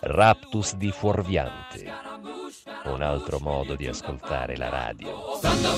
Raptus 0.00 0.76
di 0.76 0.90
Fuorviante. 0.90 1.92
Un 2.84 3.02
altro 3.02 3.38
modo 3.38 3.74
di 3.74 3.86
ascoltare 3.86 4.56
la 4.56 4.70
radio. 4.70 5.38
Galileo, 5.42 5.76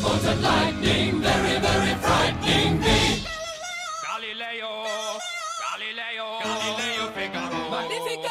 Galileo, 5.59 6.39
Galileo 6.41 7.11
Figaro. 7.13 7.69
Magnifico! 7.69 8.29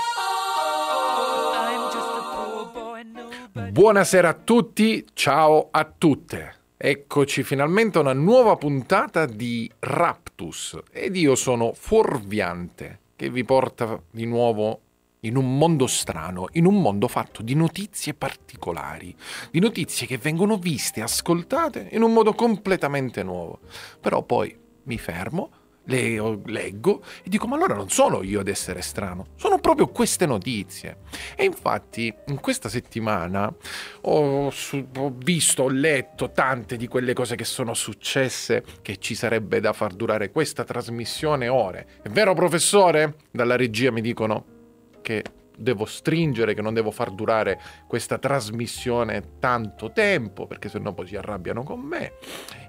Buonasera 3.69 4.29
a 4.29 4.33
tutti, 4.33 5.05
ciao 5.11 5.67
a 5.71 5.83
tutte. 5.83 6.55
Eccoci 6.77 7.43
finalmente 7.43 7.97
a 7.97 8.01
una 8.01 8.13
nuova 8.13 8.55
puntata 8.55 9.25
di 9.25 9.69
Raptus 9.79 10.79
ed 10.89 11.17
io 11.17 11.35
sono 11.35 11.73
Fuorviante 11.73 12.99
che 13.17 13.29
vi 13.29 13.43
porta 13.43 14.01
di 14.09 14.25
nuovo 14.25 14.79
in 15.23 15.35
un 15.35 15.57
mondo 15.57 15.85
strano, 15.85 16.47
in 16.53 16.65
un 16.65 16.81
mondo 16.81 17.07
fatto 17.07 17.43
di 17.43 17.53
notizie 17.53 18.15
particolari, 18.15 19.15
di 19.51 19.59
notizie 19.59 20.07
che 20.07 20.17
vengono 20.17 20.57
viste, 20.57 21.01
ascoltate 21.01 21.89
in 21.91 22.01
un 22.01 22.11
modo 22.11 22.33
completamente 22.33 23.21
nuovo. 23.21 23.59
Però 23.99 24.23
poi 24.23 24.57
mi 24.83 24.97
fermo, 24.97 25.51
le 25.85 26.39
leggo 26.45 27.03
e 27.23 27.29
dico 27.29 27.47
ma 27.47 27.55
allora 27.55 27.73
non 27.73 27.89
sono 27.89 28.21
io 28.21 28.39
ad 28.39 28.47
essere 28.47 28.81
strano, 28.81 29.27
sono 29.35 29.59
proprio 29.59 29.89
queste 29.89 30.25
notizie. 30.25 30.97
E 31.35 31.43
infatti 31.43 32.11
in 32.27 32.39
questa 32.39 32.67
settimana 32.67 33.53
ho, 34.01 34.49
su, 34.49 34.87
ho, 34.97 35.13
visto, 35.15 35.63
ho 35.63 35.69
letto 35.69 36.31
tante 36.31 36.77
di 36.77 36.87
quelle 36.87 37.13
cose 37.13 37.35
che 37.35 37.45
sono 37.45 37.75
successe 37.75 38.63
che 38.81 38.97
ci 38.97 39.13
sarebbe 39.13 39.59
da 39.59 39.73
far 39.73 39.93
durare 39.93 40.31
questa 40.31 40.63
trasmissione 40.63 41.47
ore. 41.47 41.87
È 42.01 42.09
vero 42.09 42.33
professore? 42.33 43.17
Dalla 43.29 43.55
regia 43.55 43.91
mi 43.91 44.01
dicono 44.01 44.59
che 45.01 45.23
devo 45.57 45.85
stringere, 45.85 46.53
che 46.53 46.61
non 46.61 46.73
devo 46.73 46.91
far 46.91 47.11
durare 47.11 47.59
questa 47.87 48.17
trasmissione 48.17 49.37
tanto 49.39 49.91
tempo, 49.91 50.47
perché 50.47 50.69
sennò 50.69 50.93
poi 50.93 51.07
si 51.07 51.15
arrabbiano 51.15 51.63
con 51.63 51.79
me. 51.79 52.13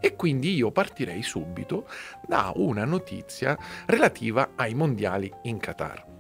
E 0.01 0.15
quindi 0.17 0.55
io 0.55 0.71
partirei 0.71 1.23
subito 1.23 1.87
da 2.27 2.53
una 2.57 2.85
notizia 2.85 3.57
relativa 3.87 4.51
ai 4.57 4.75
mondiali 4.75 5.33
in 5.43 5.59
Qatar. 5.59 6.11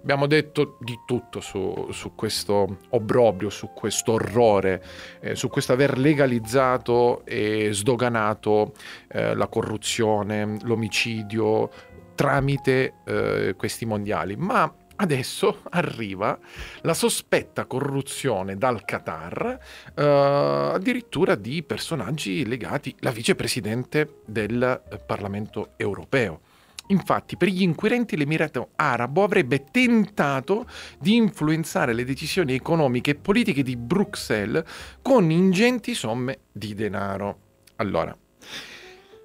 Abbiamo 0.00 0.28
detto 0.28 0.78
di 0.80 0.96
tutto 1.04 1.40
su, 1.40 1.88
su 1.90 2.14
questo 2.14 2.78
obbrobrio, 2.90 3.50
su 3.50 3.72
questo 3.74 4.12
orrore, 4.12 4.80
eh, 5.20 5.34
su 5.34 5.48
questo 5.48 5.72
aver 5.72 5.98
legalizzato 5.98 7.24
e 7.24 7.70
sdoganato 7.72 8.72
eh, 9.08 9.34
la 9.34 9.48
corruzione, 9.48 10.58
l'omicidio 10.62 11.68
tramite 12.14 12.94
eh, 13.04 13.54
questi 13.56 13.84
mondiali. 13.84 14.36
Ma 14.36 14.72
Adesso 14.98 15.60
arriva 15.70 16.38
la 16.80 16.94
sospetta 16.94 17.66
corruzione 17.66 18.56
dal 18.56 18.84
Qatar, 18.84 19.58
eh, 19.94 20.02
addirittura 20.02 21.34
di 21.34 21.62
personaggi 21.62 22.46
legati 22.46 22.94
alla 23.00 23.10
vicepresidente 23.10 24.20
del 24.24 24.80
Parlamento 25.04 25.72
europeo. 25.76 26.40
Infatti, 26.88 27.36
per 27.36 27.48
gli 27.48 27.62
inquirenti 27.62 28.16
l'Emirato 28.16 28.70
Arabo 28.76 29.24
avrebbe 29.24 29.64
tentato 29.70 30.66
di 30.98 31.16
influenzare 31.16 31.92
le 31.92 32.04
decisioni 32.04 32.54
economiche 32.54 33.12
e 33.12 33.14
politiche 33.16 33.62
di 33.62 33.76
Bruxelles 33.76 34.64
con 35.02 35.30
ingenti 35.30 35.94
somme 35.94 36.38
di 36.52 36.74
denaro. 36.74 37.38
Allora, 37.76 38.16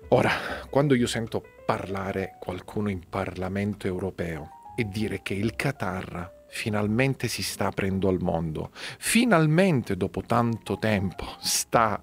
ora, 0.09 0.31
quando 0.69 0.95
io 0.95 1.07
sento 1.07 1.43
parlare 1.65 2.37
qualcuno 2.39 2.89
in 2.89 3.01
Parlamento 3.07 3.85
europeo, 3.85 4.60
e 4.75 4.87
dire 4.87 5.21
che 5.21 5.33
il 5.33 5.55
Qatar 5.55 6.39
finalmente 6.51 7.27
si 7.29 7.43
sta 7.43 7.67
aprendo 7.67 8.09
al 8.09 8.19
mondo, 8.19 8.71
finalmente 8.73 9.95
dopo 9.95 10.21
tanto 10.21 10.77
tempo 10.77 11.25
sta 11.39 12.01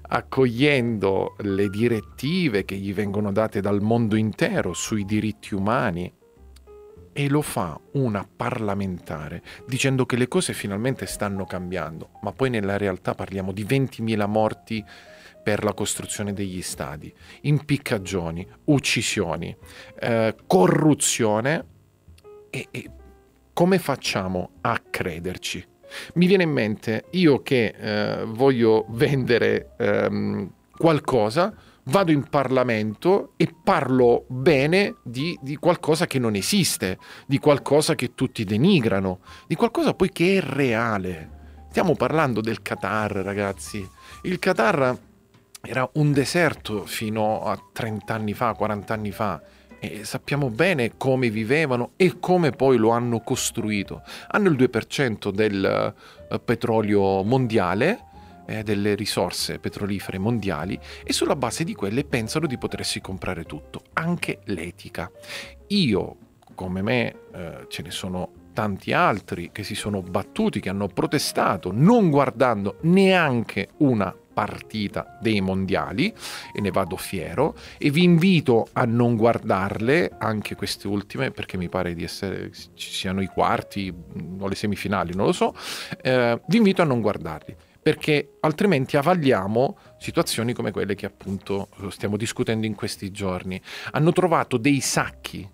accogliendo 0.00 1.34
le 1.40 1.68
direttive 1.68 2.64
che 2.64 2.76
gli 2.76 2.94
vengono 2.94 3.32
date 3.32 3.60
dal 3.60 3.80
mondo 3.80 4.14
intero 4.14 4.72
sui 4.72 5.04
diritti 5.04 5.54
umani 5.54 6.12
e 7.12 7.28
lo 7.28 7.42
fa 7.42 7.78
una 7.92 8.26
parlamentare 8.34 9.42
dicendo 9.66 10.06
che 10.06 10.16
le 10.16 10.28
cose 10.28 10.54
finalmente 10.54 11.04
stanno 11.06 11.44
cambiando, 11.44 12.10
ma 12.22 12.32
poi 12.32 12.50
nella 12.50 12.78
realtà 12.78 13.14
parliamo 13.14 13.52
di 13.52 13.64
20.000 13.64 14.28
morti 14.28 14.84
per 15.42 15.64
la 15.64 15.74
costruzione 15.74 16.32
degli 16.32 16.62
stadi, 16.62 17.12
impiccagioni, 17.42 18.46
uccisioni, 18.66 19.54
eh, 19.98 20.36
corruzione 20.46 21.66
e, 22.52 22.68
e 22.70 22.90
come 23.54 23.78
facciamo 23.78 24.50
a 24.60 24.80
crederci? 24.90 25.66
Mi 26.14 26.26
viene 26.26 26.42
in 26.42 26.50
mente 26.50 27.06
io 27.12 27.42
che 27.42 27.74
eh, 27.76 28.24
voglio 28.26 28.86
vendere 28.90 29.74
ehm, 29.78 30.50
qualcosa, 30.76 31.54
vado 31.84 32.12
in 32.12 32.28
Parlamento 32.28 33.32
e 33.36 33.52
parlo 33.62 34.24
bene 34.28 34.96
di, 35.02 35.38
di, 35.42 35.56
qualcosa 35.56 36.06
che 36.06 36.18
non 36.18 36.34
esiste, 36.34 36.98
di 37.26 37.38
qualcosa 37.38 37.94
che 37.94 38.14
tutti 38.14 38.44
denigrano, 38.44 39.20
di 39.46 39.54
qualcosa 39.54 39.94
poi 39.94 40.10
che 40.10 40.38
è 40.38 40.40
reale. 40.40 41.40
Stiamo 41.70 41.94
parlando 41.94 42.40
del 42.40 42.60
Qatar, 42.60 43.12
ragazzi. 43.12 43.86
Il 44.22 44.38
Qatar 44.38 44.98
era 45.62 45.88
un 45.94 46.12
deserto 46.12 46.84
fino 46.84 47.44
a 47.44 47.58
30 47.72 48.14
anni 48.14 48.34
fa, 48.34 48.52
40 48.52 48.94
anni 48.94 49.10
fa 49.10 49.40
e 49.84 50.04
sappiamo 50.04 50.48
bene 50.48 50.96
come 50.96 51.28
vivevano 51.28 51.94
e 51.96 52.20
come 52.20 52.52
poi 52.52 52.76
lo 52.76 52.90
hanno 52.90 53.18
costruito. 53.18 54.02
Hanno 54.28 54.48
il 54.48 54.54
2% 54.54 55.30
del 55.30 55.94
uh, 56.28 56.40
petrolio 56.44 57.24
mondiale, 57.24 58.04
eh, 58.46 58.62
delle 58.62 58.94
risorse 58.94 59.58
petrolifere 59.58 60.18
mondiali 60.18 60.78
e 61.02 61.12
sulla 61.12 61.34
base 61.34 61.64
di 61.64 61.74
quelle 61.74 62.04
pensano 62.04 62.46
di 62.46 62.58
potersi 62.58 63.00
comprare 63.00 63.42
tutto, 63.42 63.82
anche 63.94 64.38
l'etica. 64.44 65.10
Io, 65.68 66.16
come 66.54 66.80
me, 66.80 67.14
eh, 67.34 67.66
ce 67.66 67.82
ne 67.82 67.90
sono 67.90 68.30
tanti 68.52 68.92
altri 68.92 69.50
che 69.50 69.64
si 69.64 69.74
sono 69.74 70.00
battuti, 70.00 70.60
che 70.60 70.68
hanno 70.68 70.86
protestato, 70.86 71.72
non 71.72 72.08
guardando 72.08 72.76
neanche 72.82 73.70
una 73.78 74.14
partita 74.32 75.18
dei 75.20 75.40
mondiali 75.40 76.12
e 76.54 76.60
ne 76.60 76.70
vado 76.70 76.96
fiero 76.96 77.54
e 77.78 77.90
vi 77.90 78.02
invito 78.02 78.68
a 78.72 78.84
non 78.84 79.16
guardarle 79.16 80.12
anche 80.18 80.54
queste 80.54 80.88
ultime 80.88 81.30
perché 81.30 81.56
mi 81.56 81.68
pare 81.68 81.94
di 81.94 82.04
essere 82.04 82.50
ci 82.52 82.90
siano 82.90 83.20
i 83.20 83.26
quarti 83.26 83.92
o 84.38 84.48
le 84.48 84.54
semifinali 84.54 85.14
non 85.14 85.26
lo 85.26 85.32
so 85.32 85.54
eh, 86.02 86.40
vi 86.46 86.56
invito 86.56 86.82
a 86.82 86.84
non 86.84 87.00
guardarli 87.00 87.56
perché 87.82 88.36
altrimenti 88.40 88.96
avagliamo 88.96 89.76
situazioni 89.98 90.52
come 90.52 90.70
quelle 90.70 90.94
che 90.94 91.06
appunto 91.06 91.68
stiamo 91.88 92.16
discutendo 92.16 92.64
in 92.64 92.76
questi 92.76 93.10
giorni. 93.10 93.60
Hanno 93.90 94.12
trovato 94.12 94.56
dei 94.56 94.78
sacchi 94.78 95.48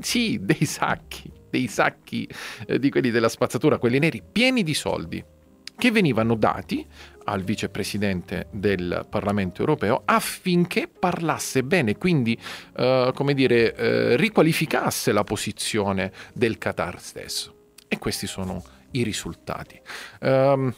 sì 0.00 0.38
dei 0.40 0.64
sacchi 0.64 1.30
dei 1.50 1.66
sacchi 1.66 2.28
eh, 2.66 2.78
di 2.78 2.90
quelli 2.90 3.10
della 3.10 3.28
spazzatura 3.28 3.78
quelli 3.78 3.98
neri 3.98 4.22
pieni 4.22 4.62
di 4.62 4.74
soldi 4.74 5.24
che 5.78 5.92
venivano 5.92 6.34
dati 6.34 6.84
al 7.24 7.42
vicepresidente 7.42 8.48
del 8.50 9.06
Parlamento 9.08 9.60
europeo 9.60 10.02
affinché 10.04 10.88
parlasse 10.88 11.62
bene, 11.62 11.96
quindi 11.96 12.36
eh, 12.76 13.12
come 13.14 13.34
dire, 13.34 13.74
eh, 13.74 14.16
riqualificasse 14.16 15.12
la 15.12 15.24
posizione 15.24 16.12
del 16.34 16.58
Qatar 16.58 17.00
stesso. 17.00 17.54
E 17.86 17.98
questi 17.98 18.26
sono 18.26 18.62
i 18.92 19.02
risultati. 19.02 19.80
Um, 20.20 20.74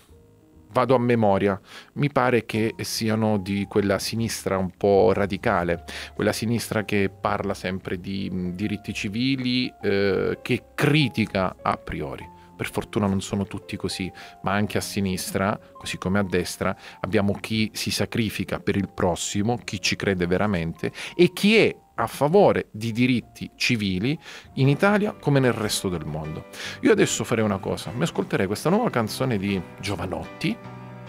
vado 0.73 0.95
a 0.95 0.99
memoria, 0.99 1.59
mi 1.95 2.11
pare 2.11 2.45
che 2.45 2.75
siano 2.81 3.39
di 3.39 3.67
quella 3.69 3.99
sinistra 3.99 4.59
un 4.59 4.71
po' 4.77 5.13
radicale, 5.13 5.85
quella 6.15 6.33
sinistra 6.33 6.85
che 6.85 7.11
parla 7.11 7.55
sempre 7.55 7.99
di 7.99 8.53
diritti 8.55 8.93
civili, 8.93 9.73
eh, 9.83 10.39
che 10.43 10.65
critica 10.75 11.57
a 11.63 11.77
priori 11.77 12.39
per 12.61 12.71
fortuna 12.71 13.07
non 13.07 13.23
sono 13.23 13.47
tutti 13.47 13.75
così, 13.79 14.13
ma 14.43 14.53
anche 14.53 14.77
a 14.77 14.83
sinistra, 14.83 15.59
così 15.73 15.97
come 15.97 16.19
a 16.19 16.23
destra, 16.23 16.77
abbiamo 17.01 17.33
chi 17.41 17.71
si 17.73 17.91
sacrifica 17.91 18.61
per 18.61 18.77
il 18.77 18.91
prossimo, 18.93 19.59
chi 19.65 19.81
ci 19.81 19.97
crede 19.97 20.27
veramente 20.27 20.93
e 21.17 21.33
chi 21.33 21.57
è 21.57 21.75
a 21.95 22.07
favore 22.07 22.67
di 22.71 22.93
diritti 22.93 23.51
civili 23.57 24.19
in 24.57 24.69
Italia 24.69 25.15
come 25.19 25.41
nel 25.41 25.55
resto 25.55 25.89
del 25.89 26.05
mondo. 26.05 26.49
Io 26.83 26.93
adesso 26.93 27.25
farei 27.25 27.45
una 27.45 27.57
cosa, 27.57 27.93
mi 27.93 28.03
ascolterei 28.03 28.47
questa 28.47 28.69
nuova 28.69 28.91
canzone 28.91 29.39
di 29.39 29.59
Giovanotti, 29.81 30.55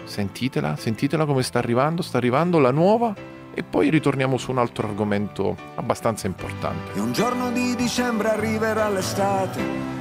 sentitela, 0.05 0.77
sentitela 0.77 1.25
come 1.25 1.43
sta 1.43 1.59
arrivando, 1.59 2.01
sta 2.01 2.15
arrivando 2.15 2.59
la 2.59 2.71
nuova 2.71 3.13
e 3.53 3.61
poi 3.61 3.89
ritorniamo 3.89 4.37
su 4.37 4.51
un 4.51 4.57
altro 4.57 4.87
argomento 4.87 5.57
abbastanza 5.75 6.27
importante. 6.27 6.97
E 6.97 7.01
un 7.01 7.11
giorno 7.11 7.51
di 7.51 7.75
dicembre 7.75 8.29
arriverà 8.29 8.87
l'estate 8.87 10.00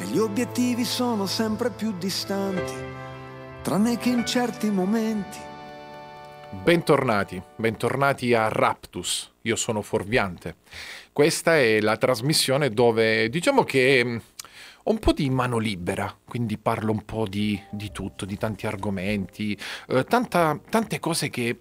e 0.00 0.04
gli 0.04 0.18
obiettivi 0.18 0.84
sono 0.84 1.26
sempre 1.26 1.70
più 1.70 1.92
distanti, 1.98 2.72
tranne 3.62 3.98
che 3.98 4.10
in 4.10 4.24
certi 4.24 4.70
momenti. 4.70 5.38
Bentornati, 6.50 7.42
bentornati 7.56 8.32
a 8.32 8.48
Raptus, 8.48 9.32
io 9.42 9.56
sono 9.56 9.82
Forviante. 9.82 10.56
Questa 11.12 11.56
è 11.56 11.80
la 11.80 11.96
trasmissione 11.96 12.70
dove 12.70 13.28
diciamo 13.28 13.64
che 13.64 14.20
ho 14.84 14.90
un 14.90 14.98
po' 15.00 15.12
di 15.12 15.28
mano 15.30 15.58
libera, 15.58 16.16
quindi 16.24 16.56
parlo 16.58 16.92
un 16.92 17.04
po' 17.04 17.26
di, 17.26 17.60
di 17.70 17.90
tutto, 17.90 18.24
di 18.24 18.38
tanti 18.38 18.66
argomenti, 18.66 19.58
eh, 19.88 20.04
tanta, 20.04 20.58
tante 20.70 21.00
cose 21.00 21.28
che 21.28 21.58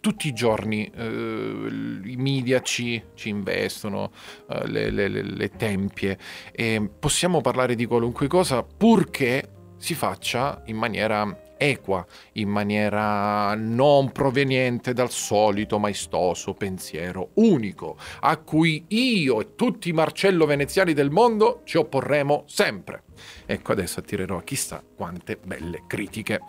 tutti 0.00 0.28
i 0.28 0.32
giorni 0.32 0.90
eh, 0.94 1.70
i 2.04 2.16
media 2.16 2.60
ci, 2.60 3.02
ci 3.14 3.28
investono, 3.28 4.10
eh, 4.48 4.66
le, 4.66 4.90
le, 4.90 5.08
le, 5.08 5.50
tempie, 5.50 6.18
e 6.52 6.90
possiamo 6.98 7.40
parlare 7.40 7.74
di 7.74 7.86
qualunque 7.86 8.26
cosa 8.26 8.62
purché 8.62 9.53
si 9.84 9.92
faccia 9.92 10.62
in 10.64 10.78
maniera 10.78 11.52
equa, 11.58 12.06
in 12.32 12.48
maniera 12.48 13.54
non 13.54 14.12
proveniente 14.12 14.94
dal 14.94 15.10
solito 15.10 15.78
maestoso 15.78 16.54
pensiero 16.54 17.32
unico, 17.34 17.98
a 18.20 18.38
cui 18.38 18.86
io 18.88 19.42
e 19.42 19.54
tutti 19.54 19.90
i 19.90 19.92
Marcello 19.92 20.46
veneziani 20.46 20.94
del 20.94 21.10
mondo 21.10 21.60
ci 21.64 21.76
opporremo 21.76 22.44
sempre. 22.46 23.02
Ecco, 23.44 23.72
adesso 23.72 24.00
attirerò 24.00 24.38
chissà 24.38 24.82
quante 24.96 25.38
belle 25.44 25.82
critiche. 25.86 26.40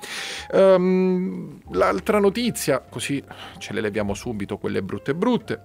Um, 0.53 1.59
l'altra 1.71 2.19
notizia, 2.19 2.79
così 2.79 3.21
ce 3.57 3.73
le 3.73 3.81
leviamo 3.81 4.13
subito, 4.13 4.57
quelle 4.57 4.81
brutte 4.81 5.13
brutte, 5.13 5.63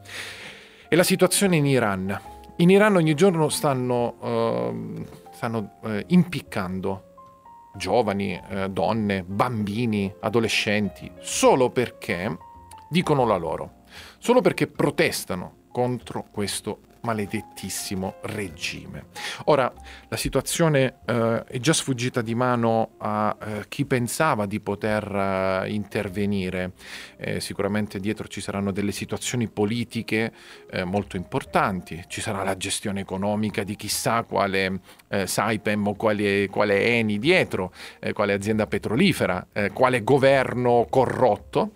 è 0.89 0.97
la 0.97 1.05
situazione 1.05 1.55
in 1.55 1.67
Iran. 1.67 2.21
In 2.57 2.71
Iran 2.71 2.97
ogni 2.97 3.15
giorno 3.15 3.49
stanno, 3.49 4.17
uh, 4.19 5.07
stanno 5.31 5.79
uh, 5.83 6.03
impiccando 6.09 7.05
giovani, 7.81 8.39
eh, 8.49 8.69
donne, 8.69 9.25
bambini, 9.25 10.15
adolescenti, 10.21 11.11
solo 11.19 11.71
perché 11.71 12.37
dicono 12.91 13.25
la 13.25 13.37
loro, 13.37 13.85
solo 14.19 14.43
perché 14.43 14.67
protestano 14.67 15.63
contro 15.73 16.27
questo 16.31 16.81
maledettissimo 17.03 18.17
regime. 18.23 19.07
Ora, 19.45 19.73
la 20.09 20.17
situazione 20.17 21.01
eh, 21.07 21.45
è 21.45 21.59
già 21.59 21.73
sfuggita 21.73 22.23
di 22.23 22.35
mano 22.35 22.93
a 22.99 23.37
eh, 23.41 23.65
chi 23.69 23.85
pensava 23.85 24.47
di 24.47 24.61
poter 24.61 25.05
eh, 25.65 25.71
intervenire. 25.73 26.73
Eh, 27.17 27.41
sicuramente 27.41 28.01
dietro 28.01 28.29
ci 28.29 28.41
saranno 28.41 28.71
delle 28.71 28.93
situazioni 28.93 29.49
politiche 29.49 30.33
eh, 30.71 30.85
molto 30.85 31.17
importanti, 31.17 32.05
ci 32.09 32.21
sarà 32.21 32.43
la 32.43 32.57
gestione 32.57 33.01
economica 33.01 33.63
di 33.63 33.77
chissà 33.77 34.23
quale 34.25 34.81
eh, 35.09 35.27
Saipem 35.27 35.87
o 35.87 35.95
quale, 35.95 36.49
quale 36.49 36.85
Eni 36.85 37.19
dietro, 37.19 37.73
quale 38.13 38.33
azienda 38.33 38.67
petrolifera, 38.67 39.47
quale 39.73 40.03
governo 40.03 40.87
corrotto, 40.89 41.73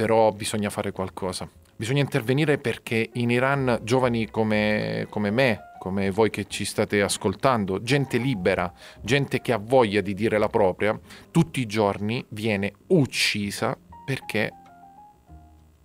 però 0.00 0.32
bisogna 0.32 0.70
fare 0.70 0.92
qualcosa. 0.92 1.46
Bisogna 1.76 2.00
intervenire 2.00 2.56
perché 2.56 3.10
in 3.12 3.28
Iran 3.28 3.80
giovani 3.82 4.30
come, 4.30 5.06
come 5.10 5.30
me, 5.30 5.74
come 5.78 6.10
voi 6.10 6.30
che 6.30 6.46
ci 6.48 6.64
state 6.64 7.02
ascoltando, 7.02 7.82
gente 7.82 8.16
libera, 8.16 8.72
gente 9.02 9.42
che 9.42 9.52
ha 9.52 9.58
voglia 9.58 10.00
di 10.00 10.14
dire 10.14 10.38
la 10.38 10.48
propria, 10.48 10.98
tutti 11.30 11.60
i 11.60 11.66
giorni 11.66 12.24
viene 12.30 12.72
uccisa 12.86 13.76
perché 14.06 14.54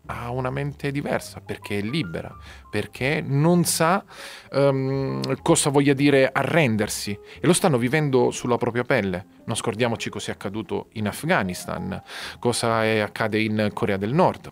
ha 0.07 0.29
una 0.29 0.49
mente 0.49 0.91
diversa, 0.91 1.41
perché 1.41 1.79
è 1.79 1.81
libera, 1.81 2.35
perché 2.69 3.23
non 3.25 3.63
sa 3.63 4.03
um, 4.51 5.21
cosa 5.41 5.69
voglia 5.69 5.93
dire 5.93 6.29
arrendersi 6.31 7.11
e 7.11 7.45
lo 7.45 7.53
stanno 7.53 7.77
vivendo 7.77 8.31
sulla 8.31 8.57
propria 8.57 8.83
pelle. 8.83 9.25
Non 9.45 9.55
scordiamoci 9.55 10.09
cosa 10.09 10.31
è 10.31 10.33
accaduto 10.35 10.87
in 10.93 11.07
Afghanistan, 11.07 12.01
cosa 12.39 12.83
è, 12.83 12.99
accade 12.99 13.39
in 13.39 13.69
Corea 13.73 13.97
del 13.97 14.13
Nord. 14.13 14.51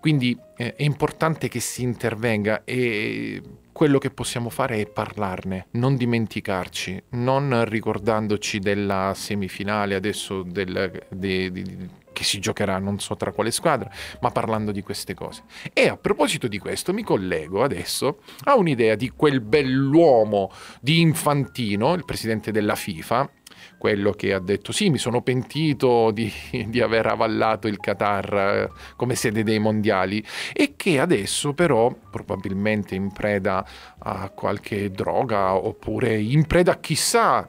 Quindi 0.00 0.36
eh, 0.56 0.74
è 0.74 0.82
importante 0.82 1.48
che 1.48 1.60
si 1.60 1.82
intervenga 1.82 2.62
e 2.64 3.42
quello 3.70 3.98
che 3.98 4.10
possiamo 4.10 4.50
fare 4.50 4.80
è 4.80 4.86
parlarne, 4.86 5.66
non 5.72 5.96
dimenticarci, 5.96 7.02
non 7.10 7.64
ricordandoci 7.66 8.58
della 8.58 9.12
semifinale 9.14 9.94
adesso 9.94 10.42
del, 10.42 11.04
de, 11.08 11.50
de, 11.50 11.88
che 12.12 12.24
si 12.24 12.38
giocherà 12.38 12.78
non 12.78 12.98
so 12.98 13.16
tra 13.16 13.32
quale 13.32 13.50
squadra, 13.50 13.90
ma 14.20 14.30
parlando 14.30 14.72
di 14.72 14.82
queste 14.82 15.14
cose. 15.14 15.42
E 15.72 15.88
a 15.88 15.96
proposito 15.96 16.48
di 16.48 16.58
questo 16.58 16.92
mi 16.92 17.02
collego 17.02 17.62
adesso 17.62 18.20
a 18.44 18.56
un'idea 18.56 18.94
di 18.94 19.10
quel 19.10 19.40
bell'uomo 19.40 20.50
di 20.80 21.00
Infantino, 21.00 21.94
il 21.94 22.04
presidente 22.04 22.52
della 22.52 22.74
FIFA, 22.74 23.30
quello 23.78 24.12
che 24.12 24.34
ha 24.34 24.38
detto 24.38 24.72
sì, 24.72 24.90
mi 24.90 24.98
sono 24.98 25.22
pentito 25.22 26.10
di, 26.10 26.30
di, 26.66 26.80
aver 26.80 27.06
avallato 27.06 27.66
il 27.66 27.78
Qatar 27.78 28.34
eh, 28.34 28.70
come 28.96 29.14
sede 29.14 29.42
dei 29.42 29.58
mondiali 29.58 30.22
e 30.52 30.74
che 30.76 31.00
adesso 31.00 31.54
però 31.54 31.94
probabilmente 32.10 32.94
in 32.94 33.10
preda 33.10 33.64
a 33.98 34.28
qualche 34.30 34.90
droga 34.90 35.54
oppure 35.54 36.18
in 36.18 36.46
preda 36.46 36.72
a 36.72 36.78
chissà 36.78 37.48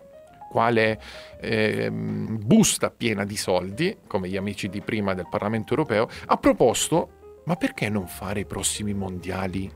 quale 0.52 1.00
eh, 1.40 1.90
busta 1.90 2.92
piena 2.92 3.24
di 3.24 3.38
soldi, 3.38 4.00
come 4.06 4.28
gli 4.28 4.36
amici 4.36 4.68
di 4.68 4.82
prima 4.82 5.14
del 5.14 5.28
Parlamento 5.30 5.72
europeo, 5.72 6.10
ha 6.26 6.36
proposto 6.36 7.20
ma 7.46 7.56
perché 7.56 7.88
non 7.88 8.08
fare 8.08 8.42
i 8.42 8.46
prossimi 8.46 8.94
mondiali 8.94 9.72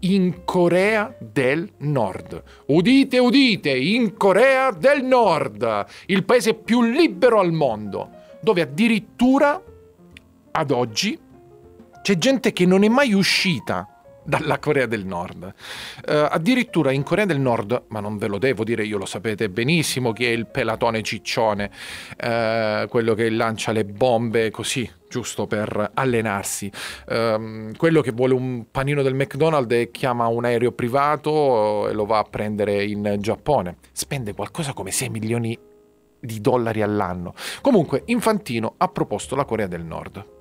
in 0.00 0.44
Corea 0.44 1.14
del 1.18 1.70
Nord. 1.78 2.42
Udite, 2.66 3.18
udite, 3.18 3.70
in 3.70 4.16
Corea 4.16 4.70
del 4.70 5.04
Nord, 5.04 5.86
il 6.06 6.24
paese 6.24 6.54
più 6.54 6.82
libero 6.82 7.38
al 7.38 7.52
mondo, 7.52 8.10
dove 8.40 8.62
addirittura 8.62 9.62
ad 10.50 10.70
oggi 10.70 11.18
c'è 12.02 12.18
gente 12.18 12.52
che 12.52 12.66
non 12.66 12.84
è 12.84 12.88
mai 12.88 13.12
uscita 13.12 13.93
dalla 14.24 14.58
Corea 14.58 14.86
del 14.86 15.04
Nord. 15.04 15.54
Uh, 16.06 16.26
addirittura 16.30 16.90
in 16.90 17.02
Corea 17.02 17.26
del 17.26 17.38
Nord, 17.38 17.84
ma 17.88 18.00
non 18.00 18.16
ve 18.16 18.26
lo 18.26 18.38
devo 18.38 18.64
dire, 18.64 18.84
io 18.84 18.98
lo 18.98 19.06
sapete 19.06 19.48
benissimo 19.48 20.12
chi 20.12 20.24
è 20.24 20.30
il 20.30 20.46
pelatone 20.46 21.02
ciccione, 21.02 21.70
uh, 22.22 22.88
quello 22.88 23.14
che 23.14 23.30
lancia 23.30 23.72
le 23.72 23.84
bombe 23.84 24.50
così, 24.50 24.90
giusto 25.08 25.46
per 25.46 25.92
allenarsi. 25.94 26.70
Uh, 27.06 27.72
quello 27.76 28.00
che 28.00 28.12
vuole 28.12 28.34
un 28.34 28.64
panino 28.70 29.02
del 29.02 29.14
McDonald's 29.14 29.74
e 29.74 29.90
chiama 29.90 30.26
un 30.26 30.44
aereo 30.44 30.72
privato 30.72 31.88
e 31.88 31.92
lo 31.92 32.06
va 32.06 32.18
a 32.18 32.24
prendere 32.24 32.82
in 32.84 33.16
Giappone. 33.20 33.76
Spende 33.92 34.34
qualcosa 34.34 34.72
come 34.72 34.90
6 34.90 35.08
milioni 35.10 35.58
di 36.18 36.40
dollari 36.40 36.80
all'anno. 36.80 37.34
Comunque, 37.60 38.02
Infantino 38.06 38.74
ha 38.78 38.88
proposto 38.88 39.36
la 39.36 39.44
Corea 39.44 39.66
del 39.66 39.84
Nord. 39.84 40.32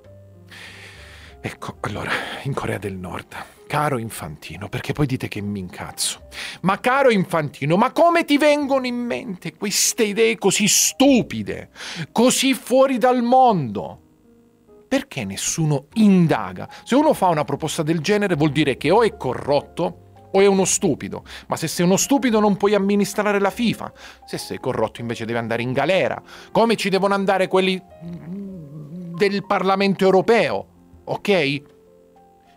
Ecco, 1.41 1.75
allora, 1.81 2.11
in 2.43 2.53
Corea 2.53 2.77
del 2.77 2.95
Nord 2.95 3.35
Caro 3.73 3.97
Infantino, 3.97 4.69
perché 4.69 4.93
poi 4.93 5.07
dite 5.07 5.27
che 5.27 5.41
mi 5.41 5.57
incazzo. 5.57 6.27
Ma 6.61 6.79
caro 6.79 7.09
Infantino, 7.09 7.75
ma 7.75 7.91
come 7.91 8.23
ti 8.23 8.37
vengono 8.37 8.85
in 8.85 8.97
mente 8.97 9.55
queste 9.55 10.03
idee 10.03 10.37
così 10.37 10.67
stupide, 10.67 11.71
così 12.11 12.53
fuori 12.53 12.99
dal 12.99 13.23
mondo? 13.23 13.99
Perché 14.87 15.25
nessuno 15.25 15.87
indaga? 15.93 16.69
Se 16.83 16.93
uno 16.93 17.13
fa 17.13 17.29
una 17.29 17.45
proposta 17.45 17.81
del 17.81 17.99
genere 18.01 18.35
vuol 18.35 18.51
dire 18.51 18.77
che 18.77 18.91
o 18.91 19.01
è 19.01 19.17
corrotto 19.17 20.29
o 20.31 20.39
è 20.39 20.45
uno 20.45 20.65
stupido. 20.65 21.23
Ma 21.47 21.55
se 21.55 21.67
sei 21.67 21.83
uno 21.83 21.97
stupido 21.97 22.39
non 22.39 22.57
puoi 22.57 22.75
amministrare 22.75 23.39
la 23.39 23.49
FIFA. 23.49 23.91
Se 24.27 24.37
sei 24.37 24.59
corrotto 24.59 25.01
invece 25.01 25.25
devi 25.25 25.39
andare 25.39 25.63
in 25.63 25.71
galera. 25.71 26.21
Come 26.51 26.75
ci 26.75 26.89
devono 26.89 27.15
andare 27.15 27.47
quelli 27.47 27.81
del 29.15 29.43
Parlamento 29.47 30.05
europeo. 30.05 30.67
Ok? 31.05 31.61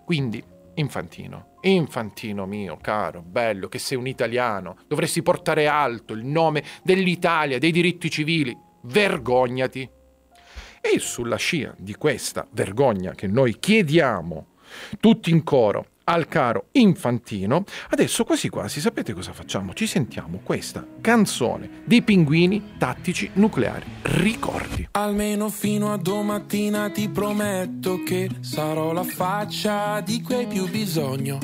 Quindi 0.04 0.44
Infantino, 0.78 1.56
infantino 1.62 2.44
mio, 2.44 2.76
caro, 2.76 3.22
bello, 3.22 3.68
che 3.68 3.78
sei 3.78 3.96
un 3.96 4.06
italiano, 4.06 4.76
dovresti 4.86 5.22
portare 5.22 5.66
alto 5.66 6.12
il 6.12 6.24
nome 6.24 6.62
dell'Italia, 6.82 7.58
dei 7.58 7.72
diritti 7.72 8.10
civili. 8.10 8.56
Vergognati. 8.82 9.88
E 10.80 10.98
sulla 10.98 11.36
scia 11.36 11.74
di 11.78 11.94
questa 11.94 12.46
vergogna 12.52 13.12
che 13.12 13.26
noi 13.26 13.58
chiediamo 13.58 14.46
tutti 15.00 15.30
in 15.30 15.42
coro 15.42 15.86
al 16.08 16.28
caro 16.28 16.68
Infantino, 16.72 17.64
adesso 17.90 18.24
quasi 18.24 18.48
quasi 18.48 18.80
sapete 18.80 19.12
cosa 19.12 19.32
facciamo? 19.32 19.74
Ci 19.74 19.86
sentiamo 19.86 20.40
questa 20.42 20.86
canzone 21.00 21.82
dei 21.84 22.02
pinguini 22.02 22.74
tattici 22.78 23.30
nucleari. 23.34 23.84
Ricordi. 24.02 24.88
Almeno 24.92 25.48
fino 25.48 25.92
a 25.92 25.96
domattina 25.96 26.90
ti 26.90 27.08
prometto 27.08 28.02
che 28.02 28.30
sarò 28.40 28.92
la 28.92 29.04
faccia 29.04 30.00
di 30.00 30.22
cui 30.22 30.46
più 30.46 30.68
bisogno. 30.68 31.38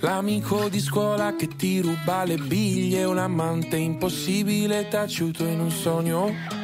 L'amico 0.00 0.68
di 0.68 0.80
scuola 0.80 1.34
che 1.34 1.48
ti 1.48 1.80
ruba 1.80 2.24
le 2.24 2.36
biglie, 2.36 3.04
un 3.04 3.18
amante 3.18 3.76
impossibile 3.76 4.88
taciuto 4.88 5.44
in 5.44 5.60
un 5.60 5.70
sogno. 5.70 6.63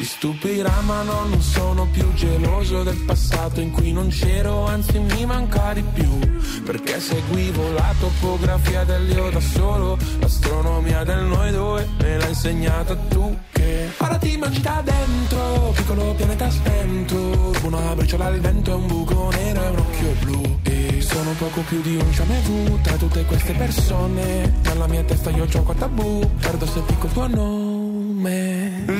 Ti 0.00 0.06
stupirà 0.06 0.80
ma 0.86 1.02
no, 1.02 1.26
non 1.28 1.42
sono 1.42 1.86
più 1.92 2.10
geloso 2.14 2.82
del 2.82 2.96
passato 3.04 3.60
in 3.60 3.70
cui 3.70 3.92
non 3.92 4.08
c'ero, 4.08 4.64
anzi 4.64 4.98
mi 4.98 5.26
manca 5.26 5.74
di 5.74 5.82
più. 5.92 6.18
Perché 6.64 6.98
seguivo 6.98 7.70
la 7.72 7.92
topografia 8.00 8.84
dell'io 8.84 9.28
da 9.28 9.40
solo, 9.40 9.98
l'astronomia 10.20 11.04
del 11.04 11.24
noi 11.24 11.52
due 11.52 11.86
me 11.98 12.16
l'ha 12.16 12.28
insegnata 12.28 12.96
tu 12.96 13.36
che 13.52 13.90
ora 13.98 14.16
ti 14.16 14.38
mangi 14.38 14.62
da 14.62 14.82
dentro, 14.82 15.74
piccolo 15.76 16.14
pianeta 16.14 16.48
spento, 16.48 17.52
una 17.64 17.94
briciola 17.94 18.24
al 18.24 18.40
vento 18.40 18.70
e 18.70 18.74
un 18.74 18.86
buco 18.86 19.28
nero 19.32 19.62
e 19.62 19.68
un 19.68 19.78
occhio 19.80 20.14
blu. 20.22 20.58
E 20.62 21.00
sono 21.02 21.32
poco 21.32 21.60
più 21.60 21.82
di 21.82 21.96
un 21.96 22.10
jamais 22.10 22.42
vu 22.46 22.80
tra 22.80 22.96
tutte 22.96 23.22
queste 23.26 23.52
persone, 23.52 24.60
nella 24.62 24.86
mia 24.86 25.02
testa 25.02 25.28
io 25.28 25.44
gioco 25.44 25.72
a 25.72 25.74
tabù, 25.74 26.26
perdo 26.40 26.64
se 26.64 26.80
dico 26.86 27.04
il 27.04 27.12
tuo 27.12 27.26
nome 27.26 28.99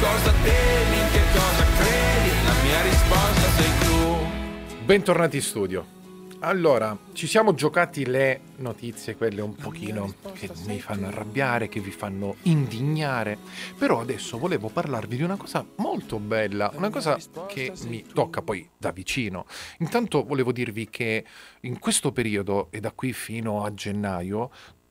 cosa 0.00 0.32
temi, 0.42 0.98
in 0.98 1.10
che 1.12 1.20
cosa 1.30 1.64
credi? 1.76 2.30
La 2.44 2.62
mia 2.62 2.82
risposta 2.82 3.48
sei 3.50 3.78
tu. 3.80 4.84
Bentornati 4.84 5.36
in 5.36 5.42
studio. 5.42 5.98
Allora, 6.42 6.96
ci 7.12 7.26
siamo 7.26 7.52
giocati 7.52 8.06
le 8.06 8.40
notizie, 8.56 9.14
quelle 9.14 9.42
un 9.42 9.54
pochino 9.54 10.14
che 10.32 10.48
mi 10.64 10.80
fanno 10.80 11.08
arrabbiare, 11.08 11.68
che 11.68 11.80
vi 11.80 11.90
fanno 11.90 12.36
indignare, 12.44 13.36
però 13.76 14.00
adesso 14.00 14.38
volevo 14.38 14.68
parlarvi 14.68 15.16
di 15.16 15.22
una 15.22 15.36
cosa 15.36 15.62
molto 15.76 16.18
bella, 16.18 16.72
una 16.76 16.88
cosa 16.88 17.18
che 17.46 17.74
mi 17.88 18.02
tocca 18.10 18.40
poi 18.40 18.66
da 18.74 18.90
vicino. 18.90 19.44
Intanto 19.80 20.24
volevo 20.24 20.50
dirvi 20.50 20.88
che 20.88 21.26
in 21.60 21.78
questo 21.78 22.10
periodo 22.10 22.68
e 22.70 22.80
da 22.80 22.92
qui 22.92 23.12
fino 23.12 23.62
a 23.62 23.74
gennaio 23.74 24.50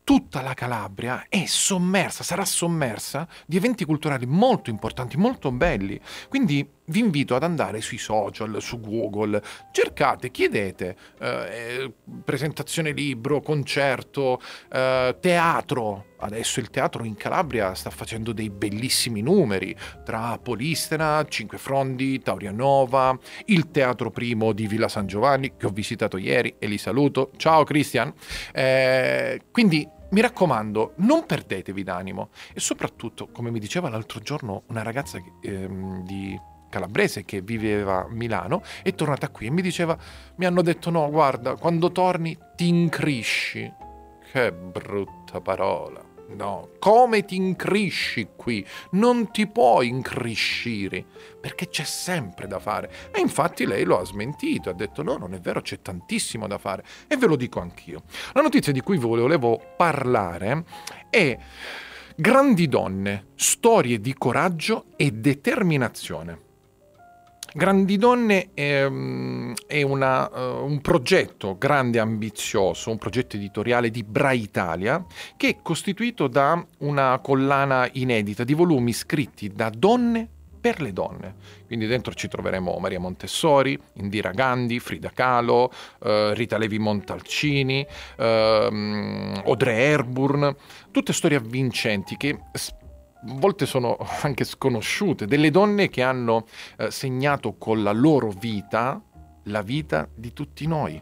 tutta 0.09 0.41
la 0.41 0.55
Calabria 0.55 1.27
è 1.29 1.45
sommersa, 1.45 2.23
sarà 2.23 2.43
sommersa 2.43 3.27
di 3.45 3.57
eventi 3.57 3.85
culturali 3.85 4.25
molto 4.25 4.71
importanti, 4.71 5.17
molto 5.17 5.51
belli. 5.51 6.01
Quindi 6.27 6.67
vi 6.85 6.99
invito 6.99 7.35
ad 7.35 7.43
andare 7.43 7.79
sui 7.79 7.99
social, 7.99 8.59
su 8.59 8.79
Google, 8.79 9.39
cercate, 9.71 10.31
chiedete 10.31 10.95
eh, 11.19 11.93
presentazione 12.25 12.91
libro, 12.91 13.41
concerto, 13.41 14.41
eh, 14.71 15.15
teatro. 15.19 16.05
Adesso 16.21 16.59
il 16.59 16.71
teatro 16.71 17.03
in 17.03 17.15
Calabria 17.15 17.75
sta 17.75 17.91
facendo 17.91 18.33
dei 18.33 18.49
bellissimi 18.49 19.21
numeri 19.21 19.75
tra 20.03 20.39
Polistena, 20.39 21.23
Cinque 21.29 21.59
Frondi, 21.59 22.19
Taurianova, 22.19 23.15
il 23.45 23.69
Teatro 23.69 24.09
Primo 24.09 24.53
di 24.53 24.65
Villa 24.65 24.87
San 24.87 25.05
Giovanni 25.05 25.55
che 25.55 25.67
ho 25.67 25.69
visitato 25.69 26.17
ieri 26.17 26.55
e 26.57 26.65
li 26.65 26.79
saluto. 26.79 27.29
Ciao 27.37 27.63
Cristian. 27.63 28.11
Eh, 28.51 29.39
quindi 29.51 29.97
mi 30.11 30.21
raccomando, 30.21 30.93
non 30.97 31.25
perdetevi 31.25 31.83
d'animo 31.83 32.29
e 32.53 32.59
soprattutto, 32.59 33.27
come 33.31 33.51
mi 33.51 33.59
diceva 33.59 33.89
l'altro 33.89 34.19
giorno 34.19 34.63
una 34.67 34.81
ragazza 34.81 35.19
ehm, 35.41 36.03
di 36.03 36.39
calabrese 36.69 37.25
che 37.25 37.41
viveva 37.41 38.05
a 38.05 38.07
Milano 38.09 38.61
è 38.83 38.93
tornata 38.93 39.29
qui 39.29 39.47
e 39.47 39.49
mi 39.49 39.61
diceva 39.61 39.97
mi 40.35 40.45
hanno 40.45 40.61
detto 40.61 40.89
no, 40.89 41.09
guarda, 41.09 41.55
quando 41.55 41.91
torni 41.91 42.37
ti 42.55 42.67
incrisci. 42.67 43.71
Che 44.31 44.51
brutta 44.51 45.41
parola. 45.41 46.08
No, 46.29 46.69
come 46.79 47.25
ti 47.25 47.35
incrisci 47.35 48.29
qui? 48.35 48.65
Non 48.91 49.31
ti 49.31 49.47
puoi 49.47 49.87
incriscire, 49.87 51.03
perché 51.39 51.69
c'è 51.69 51.83
sempre 51.83 52.47
da 52.47 52.59
fare. 52.59 52.91
E 53.11 53.19
infatti 53.19 53.65
lei 53.65 53.83
lo 53.83 53.99
ha 53.99 54.05
smentito, 54.05 54.69
ha 54.69 54.73
detto 54.73 55.01
no, 55.01 55.17
non 55.17 55.33
è 55.33 55.39
vero, 55.39 55.61
c'è 55.61 55.81
tantissimo 55.81 56.47
da 56.47 56.57
fare. 56.57 56.83
E 57.07 57.17
ve 57.17 57.25
lo 57.25 57.35
dico 57.35 57.59
anch'io. 57.59 58.03
La 58.33 58.41
notizia 58.41 58.71
di 58.71 58.81
cui 58.81 58.97
volevo 58.97 59.59
parlare 59.75 60.63
è 61.09 61.37
Grandi 62.15 62.67
donne, 62.67 63.27
storie 63.35 64.01
di 64.01 64.13
coraggio 64.13 64.87
e 64.97 65.11
determinazione. 65.11 66.47
Grandi 67.53 67.97
Donne 67.97 68.49
è, 68.53 68.83
è 69.67 69.81
una, 69.81 70.29
uh, 70.29 70.63
un 70.63 70.81
progetto 70.81 71.57
grande 71.57 71.97
e 71.97 72.01
ambizioso, 72.01 72.91
un 72.91 72.97
progetto 72.97 73.35
editoriale 73.37 73.89
di 73.89 74.03
Bra 74.03 74.31
Italia, 74.31 75.03
che 75.35 75.49
è 75.49 75.57
costituito 75.61 76.27
da 76.27 76.63
una 76.79 77.19
collana 77.19 77.89
inedita 77.93 78.43
di 78.43 78.53
volumi 78.53 78.93
scritti 78.93 79.49
da 79.49 79.71
donne 79.75 80.27
per 80.59 80.81
le 80.81 80.91
donne. 80.91 81.35
Quindi 81.65 81.87
dentro 81.87 82.13
ci 82.13 82.27
troveremo 82.27 82.77
Maria 82.79 82.99
Montessori, 82.99 83.79
Indira 83.93 84.31
Gandhi, 84.31 84.79
Frida 84.79 85.09
Kahlo, 85.09 85.71
uh, 85.99 86.31
Rita 86.33 86.57
Levi 86.57 86.77
Montalcini, 86.79 87.85
uh, 88.17 88.23
Audrey 88.23 89.93
Hepburn, 89.93 90.55
tutte 90.91 91.13
storie 91.13 91.37
avvincenti 91.37 92.17
che 92.17 92.37
a 93.27 93.33
volte 93.33 93.65
sono 93.65 93.97
anche 94.21 94.43
sconosciute, 94.43 95.25
delle 95.25 95.51
donne 95.51 95.89
che 95.89 96.01
hanno 96.01 96.45
eh, 96.77 96.91
segnato 96.91 97.55
con 97.57 97.83
la 97.83 97.91
loro 97.91 98.29
vita 98.29 99.01
la 99.43 99.61
vita 99.61 100.07
di 100.13 100.33
tutti 100.33 100.67
noi. 100.67 101.01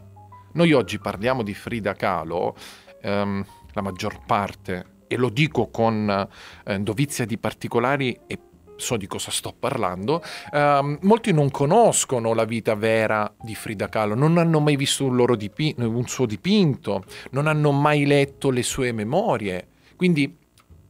Noi 0.52 0.72
oggi 0.72 0.98
parliamo 0.98 1.42
di 1.42 1.54
Frida 1.54 1.94
Kahlo, 1.94 2.56
ehm, 3.02 3.44
la 3.72 3.82
maggior 3.82 4.24
parte, 4.26 4.96
e 5.06 5.16
lo 5.16 5.28
dico 5.28 5.68
con 5.68 6.28
eh, 6.64 6.78
dovizia 6.80 7.24
di 7.24 7.38
particolari 7.38 8.18
e 8.26 8.38
so 8.76 8.96
di 8.96 9.06
cosa 9.06 9.30
sto 9.30 9.54
parlando, 9.58 10.22
ehm, 10.52 10.98
molti 11.02 11.32
non 11.32 11.50
conoscono 11.50 12.32
la 12.32 12.44
vita 12.44 12.74
vera 12.74 13.32
di 13.40 13.54
Frida 13.54 13.88
Kahlo, 13.88 14.14
non 14.14 14.38
hanno 14.38 14.60
mai 14.60 14.76
visto 14.76 15.04
un, 15.04 15.34
dipi- 15.36 15.74
un 15.78 16.06
suo 16.06 16.26
dipinto, 16.26 17.04
non 17.30 17.46
hanno 17.46 17.72
mai 17.72 18.06
letto 18.06 18.50
le 18.50 18.62
sue 18.62 18.92
memorie. 18.92 19.68
Quindi 19.96 20.37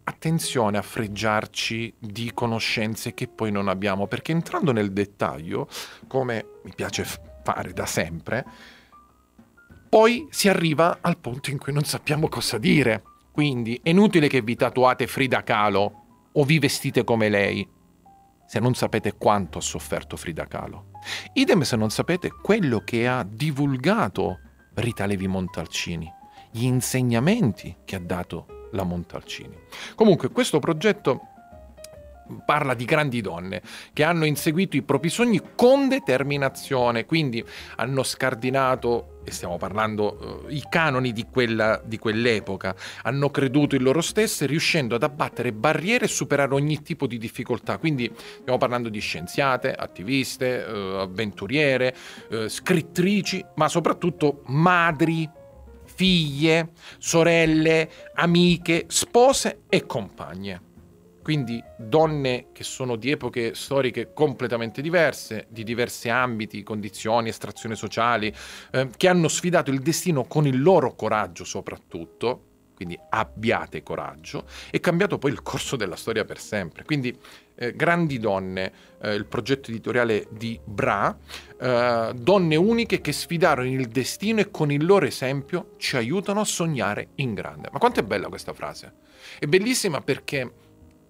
attenzione 0.09 0.79
a 0.79 0.83
freggiarci 0.83 1.95
di 1.99 2.33
conoscenze 2.33 3.15
che 3.15 3.29
poi 3.29 3.53
non 3.53 3.69
abbiamo, 3.69 4.07
perché 4.07 4.33
entrando 4.33 4.73
nel 4.73 4.93
dettaglio, 4.93 5.69
come 6.07 6.61
mi 6.65 6.73
piace 6.75 7.05
fare 7.43 7.73
da 7.73 7.87
sempre, 7.87 8.45
poi 9.89 10.27
si 10.31 10.49
arriva 10.49 10.99
al 11.01 11.19
punto 11.19 11.51
in 11.51 11.59
cui 11.59 11.73
non 11.73 11.85
sappiamo 11.85 12.29
cosa 12.29 12.59
dire. 12.59 13.03
Quindi 13.31 13.79
è 13.83 13.91
inutile 13.91 14.29
che 14.29 14.43
vi 14.43 14.57
tatuate 14.57 15.07
Frida 15.07 15.43
Kahlo 15.43 16.05
o 16.33 16.45
vi 16.45 16.59
vestite 16.59 17.05
come 17.05 17.29
lei, 17.29 17.67
se 18.47 18.59
non 18.61 18.75
sapete 18.75 19.15
quanto 19.17 19.59
ha 19.59 19.63
sofferto 19.63 20.17
Frida 20.17 20.47
Kahlo. 20.47 20.87
Idem 21.35 21.63
se 21.63 21.77
non 21.77 21.91
sapete 21.91 22.31
quello 22.31 22.81
che 22.81 23.07
ha 23.07 23.23
divulgato 23.23 24.41
Rita 24.75 25.07
Levi 25.07 25.27
Montalcini, 25.27 26.11
gli 26.51 26.65
insegnamenti 26.65 27.77
che 27.85 27.97
ha 27.97 28.01
dato 28.01 28.58
la 28.73 28.85
Montalcini. 28.85 29.57
Comunque 29.95 30.31
questo 30.31 30.59
progetto 30.59 31.21
parla 32.45 32.75
di 32.75 32.85
grandi 32.85 33.21
donne 33.21 33.63
che 33.93 34.05
hanno 34.05 34.27
inseguito 34.27 34.77
i 34.77 34.83
propri 34.83 35.09
sogni 35.09 35.41
con 35.55 35.89
determinazione, 35.89 37.07
quindi 37.07 37.43
hanno 37.77 38.03
scardinato, 38.03 39.21
e 39.25 39.31
stiamo 39.31 39.57
parlando, 39.57 40.45
uh, 40.47 40.51
i 40.51 40.63
canoni 40.69 41.13
di, 41.13 41.27
quella, 41.31 41.81
di 41.85 41.99
quell'epoca, 41.99 42.75
hanno 43.03 43.31
creduto 43.31 43.77
in 43.77 43.83
loro 43.83 44.01
stesse 44.01 44.47
riuscendo 44.47 44.95
ad 44.95 45.03
abbattere 45.03 45.53
barriere 45.53 46.05
e 46.05 46.09
superare 46.09 46.55
ogni 46.55 46.83
tipo 46.83 47.07
di 47.07 47.19
difficoltà. 47.19 47.79
Quindi 47.79 48.13
stiamo 48.41 48.59
parlando 48.59 48.89
di 48.89 49.01
scienziate, 49.01 49.73
attiviste, 49.73 50.63
uh, 50.63 50.99
avventuriere, 50.99 51.95
uh, 52.31 52.49
scrittrici, 52.49 53.45
ma 53.57 53.69
soprattutto 53.69 54.43
madri, 54.47 55.29
figlie, 55.99 56.71
sorelle, 56.99 57.91
amiche, 58.15 58.85
spose 58.87 59.63
e 59.69 59.85
compagne. 59.85 60.63
Quindi 61.21 61.61
donne 61.77 62.53
che 62.53 62.63
sono 62.63 62.95
di 62.95 63.11
epoche 63.11 63.55
storiche 63.57 64.13
completamente 64.15 64.81
diverse, 64.81 65.47
di 65.51 65.65
diversi 65.65 66.09
ambiti, 66.09 66.63
condizioni, 66.63 67.31
estrazioni 67.31 67.75
sociali, 67.75 68.33
eh, 68.71 68.89
che 68.97 69.09
hanno 69.09 69.27
sfidato 69.27 69.73
il 69.73 69.81
destino 69.81 70.23
con 70.23 70.47
il 70.47 70.63
loro 70.63 70.95
coraggio 70.95 71.43
soprattutto, 71.43 72.45
quindi 72.77 72.97
abbiate 73.11 73.83
coraggio, 73.83 74.47
e 74.71 74.79
cambiato 74.79 75.19
poi 75.19 75.33
il 75.33 75.43
corso 75.43 75.75
della 75.75 75.97
storia 75.97 76.25
per 76.25 76.39
sempre. 76.39 76.85
Quindi 76.85 77.19
eh, 77.59 77.75
Grandi 77.75 78.19
Donne, 78.19 78.73
eh, 79.03 79.15
il 79.15 79.27
progetto 79.27 79.71
editoriale 79.71 80.29
di 80.31 80.59
Bra, 80.65 81.17
eh, 81.61 82.13
donne 82.15 82.57
uniche 82.57 83.01
che 83.01 83.13
sfidarono 83.13 83.69
il 83.69 83.89
destino 83.89 84.41
e 84.41 84.51
con 84.51 84.71
il 84.71 84.85
loro 84.85 85.07
esempio 85.07 85.73
ci 85.77 85.97
aiutano 85.97 86.41
a 86.41 86.45
sognare 86.45 87.09
in 87.17 87.35
grande. 87.35 87.69
Ma 87.73 87.79
quanto 87.79 88.01
è 88.01 88.05
bella 88.05 88.29
questa 88.29 88.53
frase? 88.53 88.95
È 89.39 89.47
bellissima 89.47 90.01
perché 90.01 90.53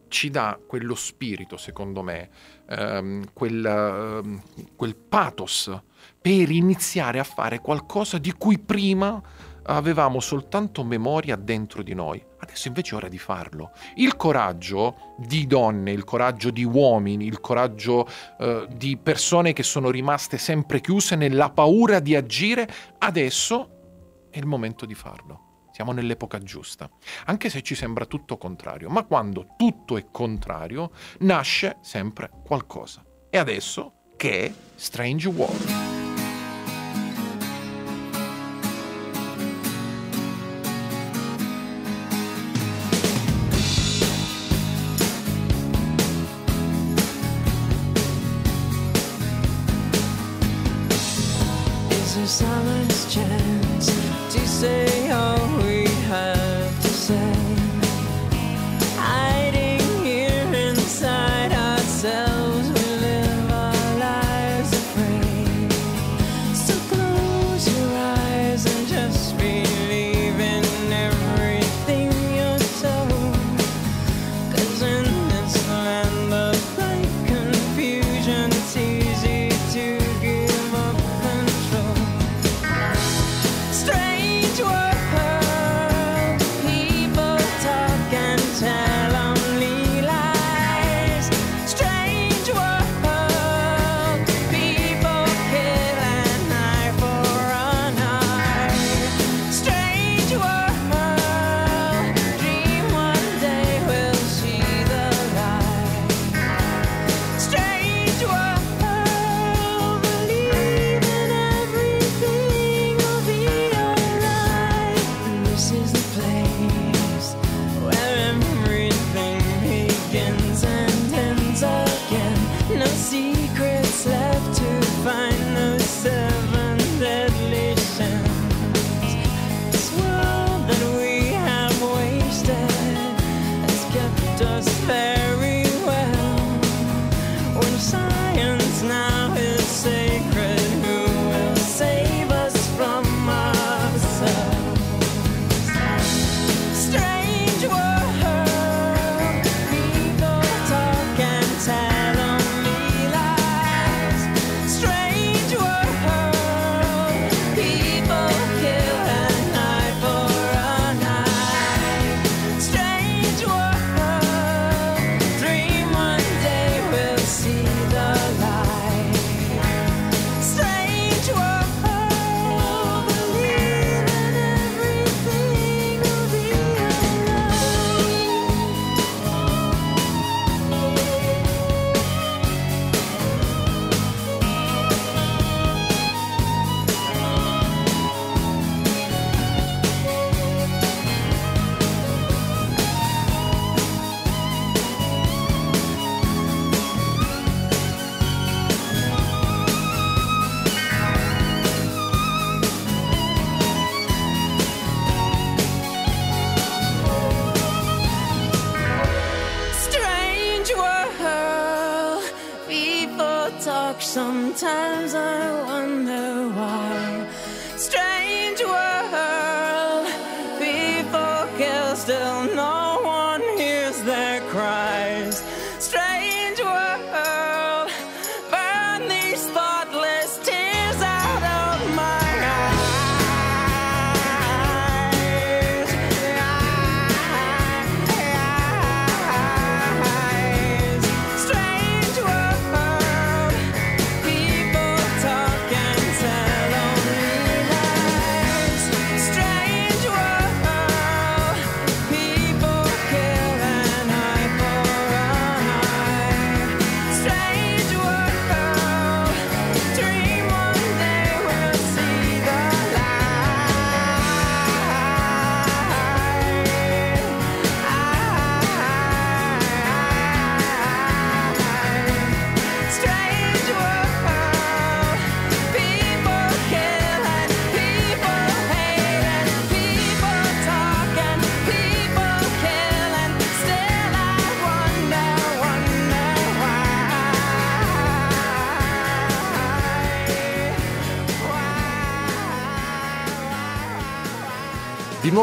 ci 0.09 0.31
dà 0.31 0.59
quello 0.67 0.95
spirito, 0.95 1.57
secondo 1.57 2.03
me, 2.03 2.31
ehm, 2.69 3.25
quel, 3.33 3.65
ehm, 3.65 4.43
quel 4.75 4.97
pathos 4.97 5.81
per 6.21 6.51
iniziare 6.51 7.19
a 7.19 7.25
fare 7.25 7.61
qualcosa 7.61 8.19
di 8.19 8.33
cui 8.33 8.59
prima 8.59 9.23
avevamo 9.69 10.21
soltanto 10.21 10.85
memoria 10.85 11.37
dentro 11.37 11.83
di 11.83 11.95
noi. 11.95 12.25
Adesso 12.41 12.69
invece 12.69 12.95
è 12.95 12.97
ora 12.97 13.09
di 13.09 13.19
farlo. 13.19 13.73
Il 13.97 14.17
coraggio 14.17 15.15
di 15.19 15.47
donne, 15.47 15.93
il 15.93 16.05
coraggio 16.05 16.51
di 16.51 16.65
uomini, 16.65 17.27
il 17.27 17.41
coraggio 17.41 18.07
eh, 18.39 18.67
di 18.75 18.97
persone 18.97 19.53
che 19.53 19.63
sono 19.63 19.91
rimaste 19.91 20.39
sempre 20.39 20.81
chiuse 20.81 21.17
nella 21.17 21.51
paura 21.51 22.01
di 22.01 22.17
agire, 22.17 22.69
adesso 22.99 24.27
è 24.31 24.39
il 24.39 24.47
momento 24.47 24.87
di 24.87 24.95
farlo. 24.95 25.47
Siamo 25.73 25.93
nell'epoca 25.93 26.39
giusta, 26.39 26.91
anche 27.27 27.51
se 27.51 27.63
ci 27.63 27.77
sembra 27.77 28.05
tutto 28.05 28.37
contrario, 28.37 28.89
ma 28.89 29.05
quando 29.05 29.55
tutto 29.57 29.97
è 29.97 30.07
contrario 30.11 30.91
nasce 31.21 31.79
sempre 31.83 32.31
qualcosa. 32.45 33.05
E 33.31 33.39
adesso 33.39 33.93
che 34.17 34.47
è 34.47 34.53
Strange 34.75 35.29
World. 35.29 35.98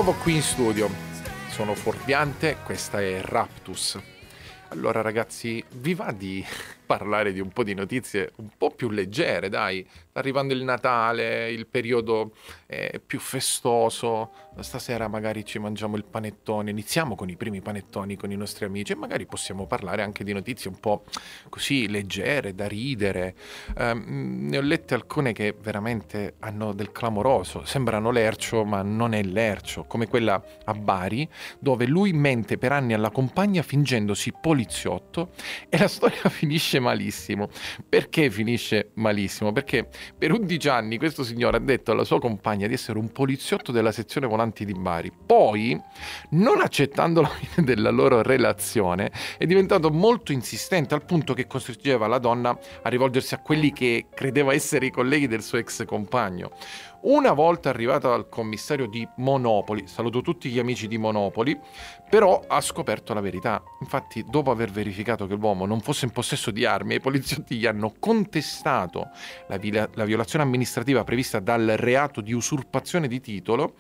nuovo 0.06 0.22
qui 0.22 0.36
in 0.36 0.42
studio. 0.44 0.88
Sono 1.50 1.74
Forbiante, 1.74 2.58
questa 2.64 3.02
è 3.02 3.22
Raptus. 3.22 4.00
Allora 4.68 5.02
ragazzi, 5.02 5.64
vi 5.78 5.96
va 5.96 6.12
di 6.12 6.46
parlare 6.86 7.34
di 7.34 7.40
un 7.40 7.50
po' 7.50 7.64
di 7.64 7.74
notizie 7.74 8.32
un 8.36 8.50
po' 8.56 8.70
più 8.70 8.92
leggere, 8.92 9.50
dai, 9.50 9.84
arrivando 10.16 10.54
il 10.54 10.64
Natale, 10.64 11.52
il 11.52 11.68
periodo 11.68 12.34
eh, 12.68 13.02
più 13.06 13.20
festoso, 13.20 14.32
stasera 14.60 15.08
magari 15.08 15.44
ci 15.44 15.60
mangiamo 15.60 15.98
il 15.98 16.06
panettone, 16.06 16.72
iniziamo 16.72 17.16
con 17.16 17.30
i 17.30 17.36
primi 17.36 17.62
panettoni 17.62 18.16
con 18.16 18.32
i 18.32 18.36
nostri 18.36 18.66
amici 18.66 18.94
e 18.94 18.96
magari 18.96 19.26
possiamo 19.26 19.66
parlare 19.66 20.02
anche 20.02 20.24
di 20.24 20.32
notizie 20.32 20.70
un 20.70 20.80
po' 20.80 21.04
così 21.50 21.90
leggere, 21.90 22.56
da 22.56 22.68
ridere. 22.68 23.36
Eh, 23.78 23.94
ne 23.94 24.58
ho 24.58 24.62
lette 24.62 24.94
alcune 24.94 25.34
che 25.34 25.56
veramente 25.60 26.36
hanno 26.40 26.74
del 26.74 26.92
clamoroso, 26.92 27.66
sembrano 27.66 28.12
lercio 28.12 28.64
ma 28.64 28.82
non 28.82 29.14
è 29.14 29.22
lercio, 29.22 29.84
come 29.84 30.08
quella 30.08 30.42
a 30.64 30.74
Bari 30.74 31.28
dove 31.60 31.86
lui 31.86 32.14
mente 32.14 32.58
per 32.58 32.72
anni 32.72 32.94
alla 32.94 33.12
compagna 33.12 33.62
fingendosi 33.62 34.32
poliziotto 34.40 35.32
e 35.68 35.78
la 35.78 35.88
storia 35.88 36.28
finisce 36.30 36.80
malissimo. 36.80 37.50
Perché 37.88 38.30
finisce 38.30 38.92
malissimo? 38.94 39.52
Perché 39.52 39.90
per 40.18 40.32
11 40.32 40.70
anni 40.70 40.98
questo 40.98 41.24
signore 41.24 41.58
ha 41.58 41.60
detto 41.60 41.92
alla 41.92 42.04
sua 42.04 42.20
compagna 42.20 42.68
di 42.68 42.74
essere 42.74 42.98
un 43.00 43.12
poliziotto 43.12 43.72
della 43.72 43.92
sezione 43.92 44.28
volanti 44.28 44.66
di 44.66 44.74
Bari. 44.74 45.12
Poi, 45.26 45.80
non 46.32 46.62
accettando 46.62 47.22
la 47.22 47.30
fine 47.30 47.66
della 47.66 47.90
loro 47.90 48.22
relazione, 48.22 49.12
è 49.38 49.46
diventato 49.46 49.90
molto 49.92 50.32
insistente 50.32 50.94
al 50.94 51.06
punto 51.06 51.34
che 51.34 51.48
costringeva 51.48 52.08
la 52.08 52.20
donna 52.20 52.58
a 52.82 52.90
rivolgersi 52.90 53.34
a 53.34 53.40
quelli 53.40 53.72
che 53.72 54.08
credeva 54.14 54.54
essere 54.54 54.88
i 54.88 54.92
colleghi 54.92 55.28
del 55.28 55.44
suo 55.44 55.58
ex 55.58 55.86
compagno. 55.86 56.52
Una 57.06 57.34
volta 57.34 57.70
arrivata 57.70 58.12
al 58.12 58.30
commissario 58.30 58.88
di 58.88 59.08
Monopoli, 59.18 59.86
saluto 59.86 60.22
tutti 60.22 60.50
gli 60.50 60.58
amici 60.58 60.88
di 60.88 60.98
Monopoli, 60.98 61.56
però 62.10 62.44
ha 62.48 62.60
scoperto 62.62 63.14
la 63.14 63.22
verità. 63.22 63.62
Infatti, 63.82 64.26
dopo 64.28 64.50
aver 64.50 64.72
verificato 64.72 65.28
che 65.28 65.36
l'uomo 65.36 65.68
non 65.68 65.82
fosse 65.82 66.06
in 66.06 66.12
possesso 66.12 66.50
di 66.50 66.66
armi, 66.66 66.96
i 66.96 67.00
poliziotti 67.00 67.58
gli 67.58 67.68
hanno 67.68 67.94
contestato 68.00 69.10
la, 69.48 69.58
viola- 69.58 69.88
la 69.94 70.04
violazione 70.04 70.44
amministrativa 70.44 71.04
prevista 71.04 71.40
dal 71.40 71.76
reato 71.78 72.22
di 72.22 72.34
usurpazione 72.34 73.08
di 73.08 73.22
titolo 73.22 73.76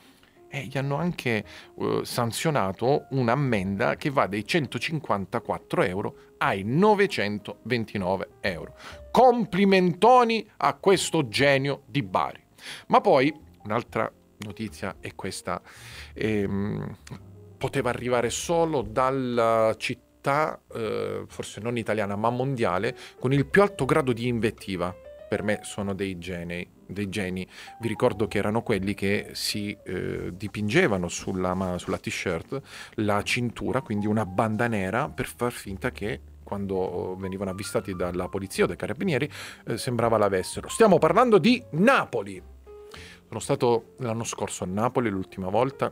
e 0.47 0.65
gli 0.65 0.77
hanno 0.77 0.97
anche 0.97 1.43
eh, 1.79 2.01
sanzionato 2.03 3.07
un'ammenda 3.09 3.95
che 3.95 4.11
va 4.11 4.27
dai 4.27 4.45
154 4.45 5.81
euro 5.81 6.15
ai 6.37 6.61
929 6.63 8.29
euro. 8.41 8.75
Complimentoni 9.09 10.47
a 10.57 10.75
questo 10.75 11.27
genio 11.27 11.81
di 11.87 12.03
Bari. 12.03 12.43
Ma 12.87 13.01
poi 13.01 13.33
un'altra 13.63 14.11
notizia 14.39 14.95
è 14.99 15.15
questa. 15.15 15.61
Ehm, 16.13 16.97
poteva 17.57 17.89
arrivare 17.89 18.29
solo 18.29 18.81
dalla 18.81 19.73
città, 19.77 20.59
eh, 20.73 21.23
forse 21.27 21.61
non 21.61 21.77
italiana, 21.77 22.15
ma 22.15 22.29
mondiale, 22.29 22.95
con 23.19 23.33
il 23.33 23.45
più 23.45 23.61
alto 23.61 23.85
grado 23.85 24.13
di 24.13 24.27
invettiva. 24.27 24.93
Per 25.27 25.41
me 25.41 25.59
sono 25.63 25.95
dei 25.95 26.19
geni, 26.19 26.69
dei 26.85 27.09
geni. 27.09 27.47
Vi 27.79 27.87
ricordo 27.87 28.27
che 28.27 28.37
erano 28.37 28.61
quelli 28.61 28.93
che 28.93 29.29
si 29.31 29.75
eh, 29.83 30.31
dipingevano 30.35 31.07
sulla, 31.07 31.75
sulla 31.77 31.97
t-shirt 31.97 32.61
la 32.95 33.23
cintura, 33.23 33.81
quindi 33.81 34.05
una 34.05 34.25
banda 34.25 34.67
nera, 34.67 35.09
per 35.09 35.25
far 35.25 35.51
finta 35.51 35.89
che 35.89 36.21
quando 36.43 37.15
venivano 37.17 37.49
avvistati 37.49 37.95
dalla 37.95 38.29
polizia 38.29 38.65
o 38.65 38.67
dai 38.67 38.75
carabinieri, 38.77 39.27
eh, 39.65 39.77
sembrava 39.77 40.17
l'avessero. 40.17 40.69
Stiamo 40.69 40.99
parlando 40.99 41.39
di 41.39 41.61
Napoli. 41.71 42.53
Sono 43.27 43.39
stato 43.39 43.95
l'anno 43.99 44.23
scorso 44.23 44.63
a 44.63 44.67
Napoli 44.67 45.09
l'ultima 45.09 45.49
volta, 45.49 45.91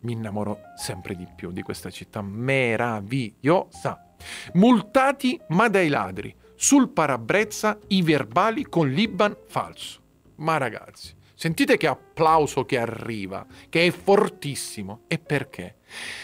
mi 0.00 0.12
innamoro 0.12 0.60
sempre 0.76 1.14
di 1.16 1.26
più 1.34 1.50
di 1.50 1.62
questa 1.62 1.90
città 1.90 2.22
meravigliosa. 2.22 4.14
Multati 4.54 5.40
ma 5.48 5.68
dai 5.68 5.88
ladri, 5.88 6.34
sul 6.54 6.90
parabrezza 6.90 7.78
i 7.88 8.02
verbali 8.02 8.64
con 8.64 8.88
l'Iban 8.88 9.36
falso. 9.46 10.00
Ma 10.36 10.56
ragazzi, 10.56 11.14
sentite 11.34 11.76
che 11.76 11.86
applauso 11.86 12.64
che 12.64 12.78
arriva, 12.78 13.46
che 13.68 13.86
è 13.86 13.90
fortissimo. 13.90 15.02
E 15.06 15.18
perché? 15.18 15.76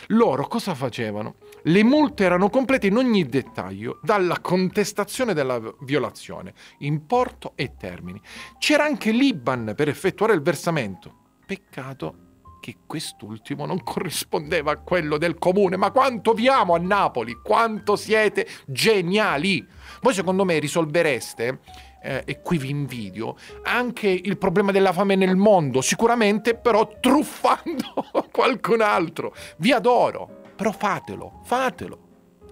Loro 0.08 0.46
cosa 0.46 0.74
facevano? 0.74 1.36
Le 1.66 1.82
multe 1.82 2.24
erano 2.24 2.50
complete 2.50 2.88
in 2.88 2.96
ogni 2.98 3.24
dettaglio, 3.26 3.98
dalla 4.02 4.40
contestazione 4.40 5.32
della 5.32 5.58
violazione, 5.80 6.52
importo 6.80 7.52
e 7.54 7.72
termini. 7.78 8.20
C'era 8.58 8.84
anche 8.84 9.12
l'IBAN 9.12 9.72
per 9.74 9.88
effettuare 9.88 10.34
il 10.34 10.42
versamento. 10.42 11.22
Peccato 11.46 12.16
che 12.60 12.76
quest'ultimo 12.86 13.64
non 13.64 13.82
corrispondeva 13.82 14.72
a 14.72 14.76
quello 14.76 15.16
del 15.16 15.38
comune. 15.38 15.78
Ma 15.78 15.90
quanto 15.90 16.34
vi 16.34 16.48
amo 16.48 16.74
a 16.74 16.78
Napoli, 16.78 17.32
quanto 17.42 17.96
siete 17.96 18.46
geniali! 18.66 19.66
Voi 20.02 20.12
secondo 20.12 20.44
me 20.44 20.58
risolvereste 20.58 21.60
eh, 22.02 22.24
e 22.26 22.42
qui 22.42 22.58
vi 22.58 22.68
invidio, 22.68 23.36
anche 23.62 24.08
il 24.08 24.36
problema 24.36 24.70
della 24.70 24.92
fame 24.92 25.14
nel 25.14 25.36
mondo, 25.36 25.80
sicuramente 25.80 26.56
però 26.56 26.98
truffando 27.00 28.04
qualcun 28.30 28.82
altro. 28.82 29.34
Vi 29.56 29.72
adoro 29.72 30.42
però 30.54 30.72
fatelo, 30.72 31.40
fatelo. 31.44 32.02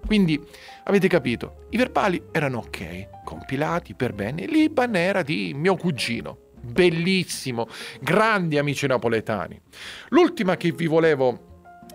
Quindi 0.05 0.41
avete 0.85 1.09
capito, 1.09 1.67
i 1.71 1.77
verbali 1.77 2.23
erano 2.33 2.59
ok, 2.59 3.23
compilati 3.25 3.95
per 3.95 4.13
bene, 4.13 4.47
l'Iban 4.47 4.97
era 4.97 5.23
di 5.23 5.53
mio 5.55 5.77
cugino. 5.77 6.39
Bellissimo, 6.61 7.69
grandi 8.01 8.59
amici 8.59 8.87
napoletani. 8.87 9.61
L'ultima 10.09 10.57
che 10.57 10.73
vi 10.73 10.87
volevo 10.87 11.51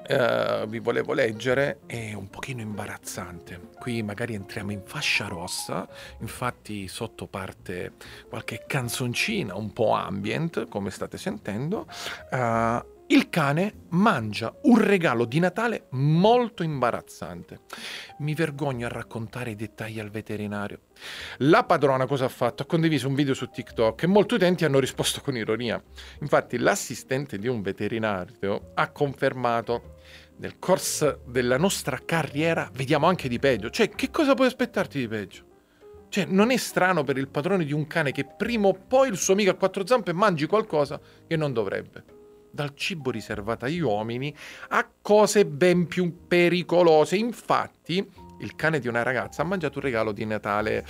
Uh, 0.09 0.65
vi 0.67 0.79
volevo 0.79 1.11
leggere 1.11 1.79
è 1.85 2.13
un 2.13 2.29
pochino 2.29 2.61
imbarazzante. 2.61 3.59
Qui 3.77 4.01
magari 4.03 4.35
entriamo 4.35 4.71
in 4.71 4.83
fascia 4.85 5.27
rossa, 5.27 5.85
infatti 6.21 6.87
sotto 6.87 7.27
parte 7.27 7.91
qualche 8.29 8.63
canzoncina 8.65 9.53
un 9.55 9.73
po' 9.73 9.91
ambient, 9.91 10.69
come 10.69 10.91
state 10.91 11.17
sentendo. 11.17 11.87
Uh, 12.31 12.96
il 13.09 13.29
cane 13.29 13.85
mangia 13.89 14.53
un 14.63 14.83
regalo 14.83 15.23
di 15.23 15.39
Natale 15.39 15.87
molto 15.91 16.63
imbarazzante. 16.63 17.59
Mi 18.19 18.33
vergogno 18.33 18.85
a 18.85 18.89
raccontare 18.89 19.51
i 19.51 19.55
dettagli 19.55 19.99
al 19.99 20.09
veterinario. 20.09 20.81
La 21.37 21.63
padrona 21.63 22.05
cosa 22.05 22.25
ha 22.25 22.29
fatto? 22.29 22.63
Ha 22.63 22.65
condiviso 22.65 23.07
un 23.07 23.15
video 23.15 23.33
su 23.33 23.49
TikTok 23.49 24.03
e 24.03 24.07
molti 24.07 24.33
utenti 24.33 24.65
hanno 24.65 24.79
risposto 24.79 25.21
con 25.21 25.37
ironia. 25.37 25.81
Infatti 26.19 26.57
l'assistente 26.57 27.37
di 27.37 27.47
un 27.47 27.61
veterinario 27.61 28.71
ha 28.73 28.91
confermato 28.91 29.95
nel 30.37 30.59
corso 30.59 31.21
della 31.27 31.57
nostra 31.57 32.01
carriera 32.03 32.69
vediamo 32.73 33.07
anche 33.07 33.29
di 33.29 33.39
peggio. 33.39 33.69
Cioè, 33.69 33.89
che 33.89 34.11
cosa 34.11 34.33
puoi 34.33 34.47
aspettarti 34.47 34.99
di 34.99 35.07
peggio? 35.07 35.45
Cioè, 36.09 36.25
non 36.25 36.51
è 36.51 36.57
strano 36.57 37.05
per 37.05 37.17
il 37.17 37.29
padrone 37.29 37.63
di 37.63 37.73
un 37.73 37.87
cane 37.87 38.11
che 38.11 38.25
prima 38.25 38.67
o 38.67 38.73
poi 38.73 39.07
il 39.07 39.17
suo 39.17 39.31
amico 39.33 39.51
a 39.51 39.55
quattro 39.55 39.85
zampe 39.87 40.11
mangi 40.11 40.45
qualcosa 40.45 40.99
che 41.25 41.35
non 41.37 41.53
dovrebbe 41.53 42.15
dal 42.51 42.73
cibo 42.75 43.11
riservato 43.11 43.65
agli 43.65 43.79
uomini 43.79 44.35
a 44.69 44.89
cose 45.01 45.45
ben 45.45 45.87
più 45.87 46.25
pericolose. 46.27 47.15
Infatti, 47.15 48.05
il 48.39 48.55
cane 48.55 48.79
di 48.79 48.87
una 48.87 49.03
ragazza 49.03 49.41
ha 49.41 49.45
mangiato 49.45 49.79
un 49.79 49.83
regalo 49.85 50.11
di 50.11 50.25
Natale 50.25 50.85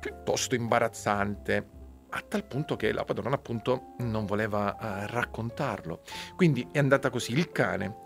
piuttosto 0.00 0.54
imbarazzante 0.54 1.68
a 2.10 2.24
tal 2.28 2.44
punto 2.44 2.76
che 2.76 2.92
la 2.92 3.04
padrona 3.04 3.34
appunto 3.34 3.94
non 3.98 4.24
voleva 4.24 4.76
uh, 4.78 5.12
raccontarlo. 5.12 6.02
Quindi 6.36 6.68
è 6.70 6.78
andata 6.78 7.10
così, 7.10 7.32
il 7.32 7.50
cane 7.50 8.02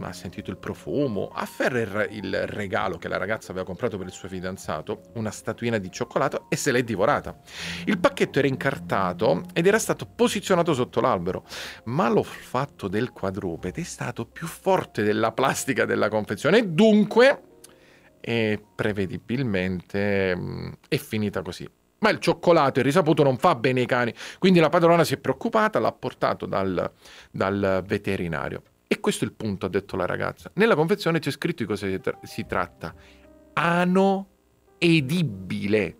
ha 0.00 0.12
sentito 0.12 0.50
il 0.50 0.58
profumo, 0.58 1.30
afferra 1.32 2.06
il 2.06 2.46
regalo 2.46 2.98
che 2.98 3.08
la 3.08 3.16
ragazza 3.16 3.50
aveva 3.50 3.64
comprato 3.64 3.96
per 3.96 4.06
il 4.06 4.12
suo 4.12 4.28
fidanzato, 4.28 5.02
una 5.14 5.30
statuina 5.30 5.78
di 5.78 5.90
cioccolato, 5.90 6.46
e 6.48 6.56
se 6.56 6.72
l'è 6.72 6.82
divorata. 6.82 7.38
Il 7.84 7.98
pacchetto 7.98 8.38
era 8.38 8.48
incartato 8.48 9.42
ed 9.52 9.66
era 9.66 9.78
stato 9.78 10.06
posizionato 10.06 10.74
sotto 10.74 11.00
l'albero, 11.00 11.44
ma 11.84 12.08
l'olfatto 12.08 12.88
del 12.88 13.12
quadrupede 13.12 13.80
è 13.80 13.84
stato 13.84 14.26
più 14.26 14.46
forte 14.46 15.02
della 15.02 15.32
plastica 15.32 15.84
della 15.84 16.08
confezione 16.08 16.58
e 16.58 16.66
dunque, 16.66 17.42
e 18.20 18.62
prevedibilmente, 18.74 20.36
mm, 20.36 20.72
è 20.88 20.96
finita 20.96 21.42
così. 21.42 21.68
Ma 22.00 22.10
il 22.10 22.18
cioccolato, 22.18 22.78
il 22.78 22.84
risaputo, 22.86 23.22
non 23.22 23.36
fa 23.36 23.54
bene 23.54 23.80
ai 23.80 23.86
cani, 23.86 24.14
quindi 24.38 24.58
la 24.58 24.70
padrona 24.70 25.04
si 25.04 25.14
è 25.14 25.16
preoccupata, 25.18 25.78
l'ha 25.78 25.92
portato 25.92 26.46
dal, 26.46 26.90
dal 27.30 27.82
veterinario. 27.86 28.62
E 28.92 28.98
questo 28.98 29.24
è 29.24 29.28
il 29.28 29.34
punto, 29.34 29.66
ha 29.66 29.68
detto 29.68 29.94
la 29.94 30.04
ragazza. 30.04 30.50
Nella 30.54 30.74
confezione 30.74 31.20
c'è 31.20 31.30
scritto 31.30 31.62
di 31.62 31.68
cosa 31.68 31.86
si 32.24 32.44
tratta. 32.44 32.92
Ano 33.52 34.28
edibile. 34.78 35.96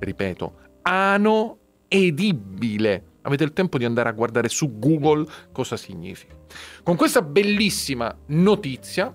Ripeto, 0.00 0.54
ano 0.82 1.58
edibile. 1.86 3.04
Avete 3.22 3.44
il 3.44 3.52
tempo 3.52 3.78
di 3.78 3.84
andare 3.84 4.08
a 4.08 4.12
guardare 4.12 4.48
su 4.48 4.80
Google 4.80 5.28
cosa 5.52 5.76
significa. 5.76 6.34
Con 6.82 6.96
questa 6.96 7.22
bellissima 7.22 8.12
notizia 8.26 9.14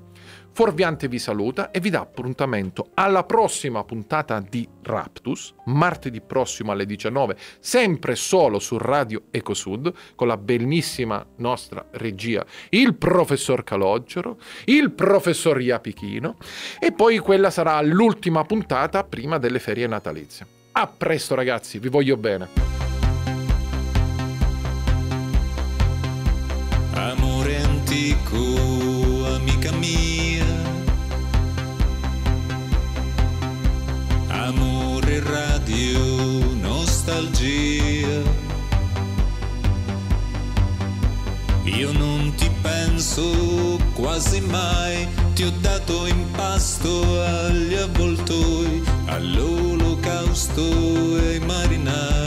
Fuorviante 0.55 1.07
vi 1.07 1.17
saluta 1.17 1.71
e 1.71 1.79
vi 1.79 1.89
dà 1.89 2.01
appuntamento 2.01 2.91
alla 2.93 3.23
prossima 3.23 3.83
puntata 3.83 4.39
di 4.39 4.69
Raptus, 4.83 5.51
martedì 5.65 6.21
prossimo 6.21 6.71
alle 6.71 6.85
19, 6.85 7.35
sempre 7.59 8.13
solo 8.13 8.59
su 8.59 8.77
Radio 8.77 9.23
Ecosud, 9.31 9.91
con 10.13 10.27
la 10.27 10.37
bellissima 10.37 11.25
nostra 11.37 11.83
regia, 11.93 12.45
il 12.69 12.93
professor 12.93 13.63
Calogero, 13.63 14.37
il 14.65 14.91
professor 14.91 15.59
Iapichino, 15.59 16.37
e 16.79 16.91
poi 16.91 17.17
quella 17.17 17.49
sarà 17.49 17.81
l'ultima 17.81 18.43
puntata 18.43 19.03
prima 19.03 19.39
delle 19.39 19.57
ferie 19.57 19.87
natalizie. 19.87 20.45
A 20.73 20.85
presto 20.85 21.33
ragazzi, 21.33 21.79
vi 21.79 21.89
voglio 21.89 22.15
bene. 22.15 22.47
Amore 26.93 27.57
antico, 27.57 28.52
Amore 34.55 35.19
radio, 35.19 36.53
nostalgia. 36.61 38.21
Io 41.63 41.91
non 41.91 42.33
ti 42.35 42.49
penso 42.61 43.79
quasi 43.95 44.41
mai, 44.41 45.07
ti 45.33 45.43
ho 45.43 45.51
dato 45.59 46.05
in 46.05 46.29
pasto 46.31 47.01
agli 47.23 47.73
avvoltoi, 47.73 48.83
all'olocausto 49.05 50.61
e 51.17 51.27
ai 51.33 51.39
marinai. 51.39 52.22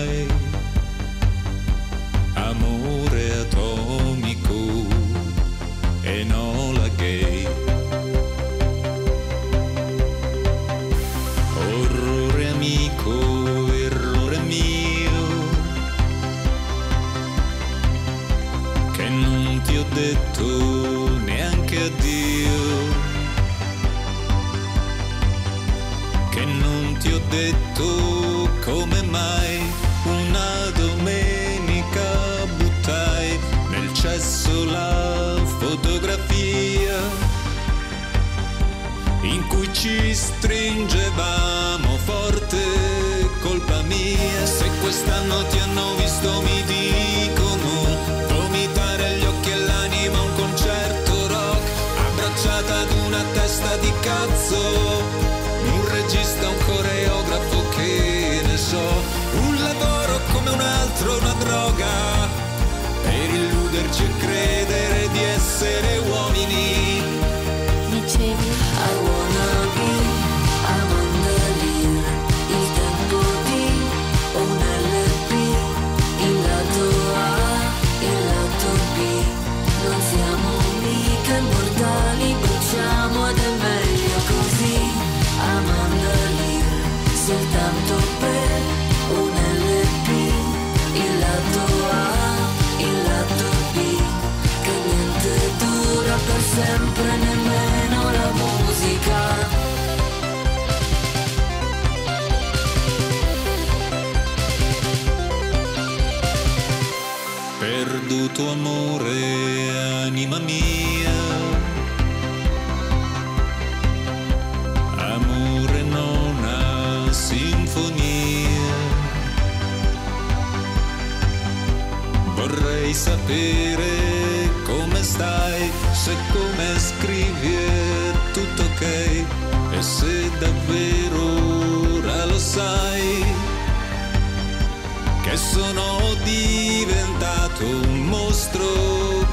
Diventato 137.59 137.89
un 137.89 138.07
mostro, 138.07 138.65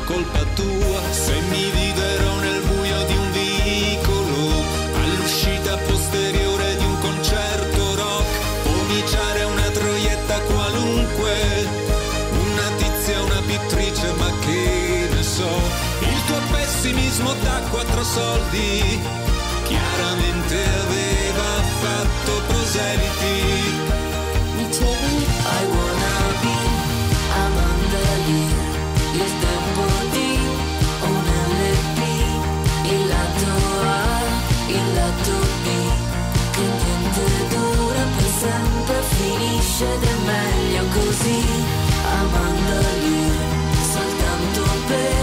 colpa 0.06 0.44
tua, 0.56 1.02
se 1.12 1.40
mi 1.50 1.70
vivrò 1.72 2.40
nel 2.40 2.62
buio 2.62 3.04
di 3.06 3.16
un 3.16 3.32
vicolo, 3.32 4.64
all'uscita 4.96 5.78
posteriore 5.78 6.76
di 6.78 6.86
un 6.86 7.00
concerto 7.00 7.96
rock, 7.96 8.28
pomiciare 8.64 9.44
una 9.44 9.70
troietta 9.70 10.40
qualunque, 10.42 11.68
una 12.32 12.70
tizia, 12.78 13.22
una 13.22 13.42
pittrice, 13.46 14.14
ma 14.18 14.32
che 14.42 15.08
ne 15.12 15.24
so, 15.24 15.60
il 16.00 16.26
tuo 16.26 16.40
pessimismo 16.52 17.34
da 17.42 17.62
quattro 17.70 18.04
soldi, 18.04 19.00
È 39.76 39.86
meglio 39.86 40.84
così 40.94 41.44
Amanda 42.06 42.80
Lear 42.80 43.76
Soltanto 43.82 44.62
per 44.86 45.23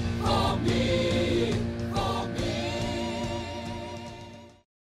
comigo. 0.31 1.70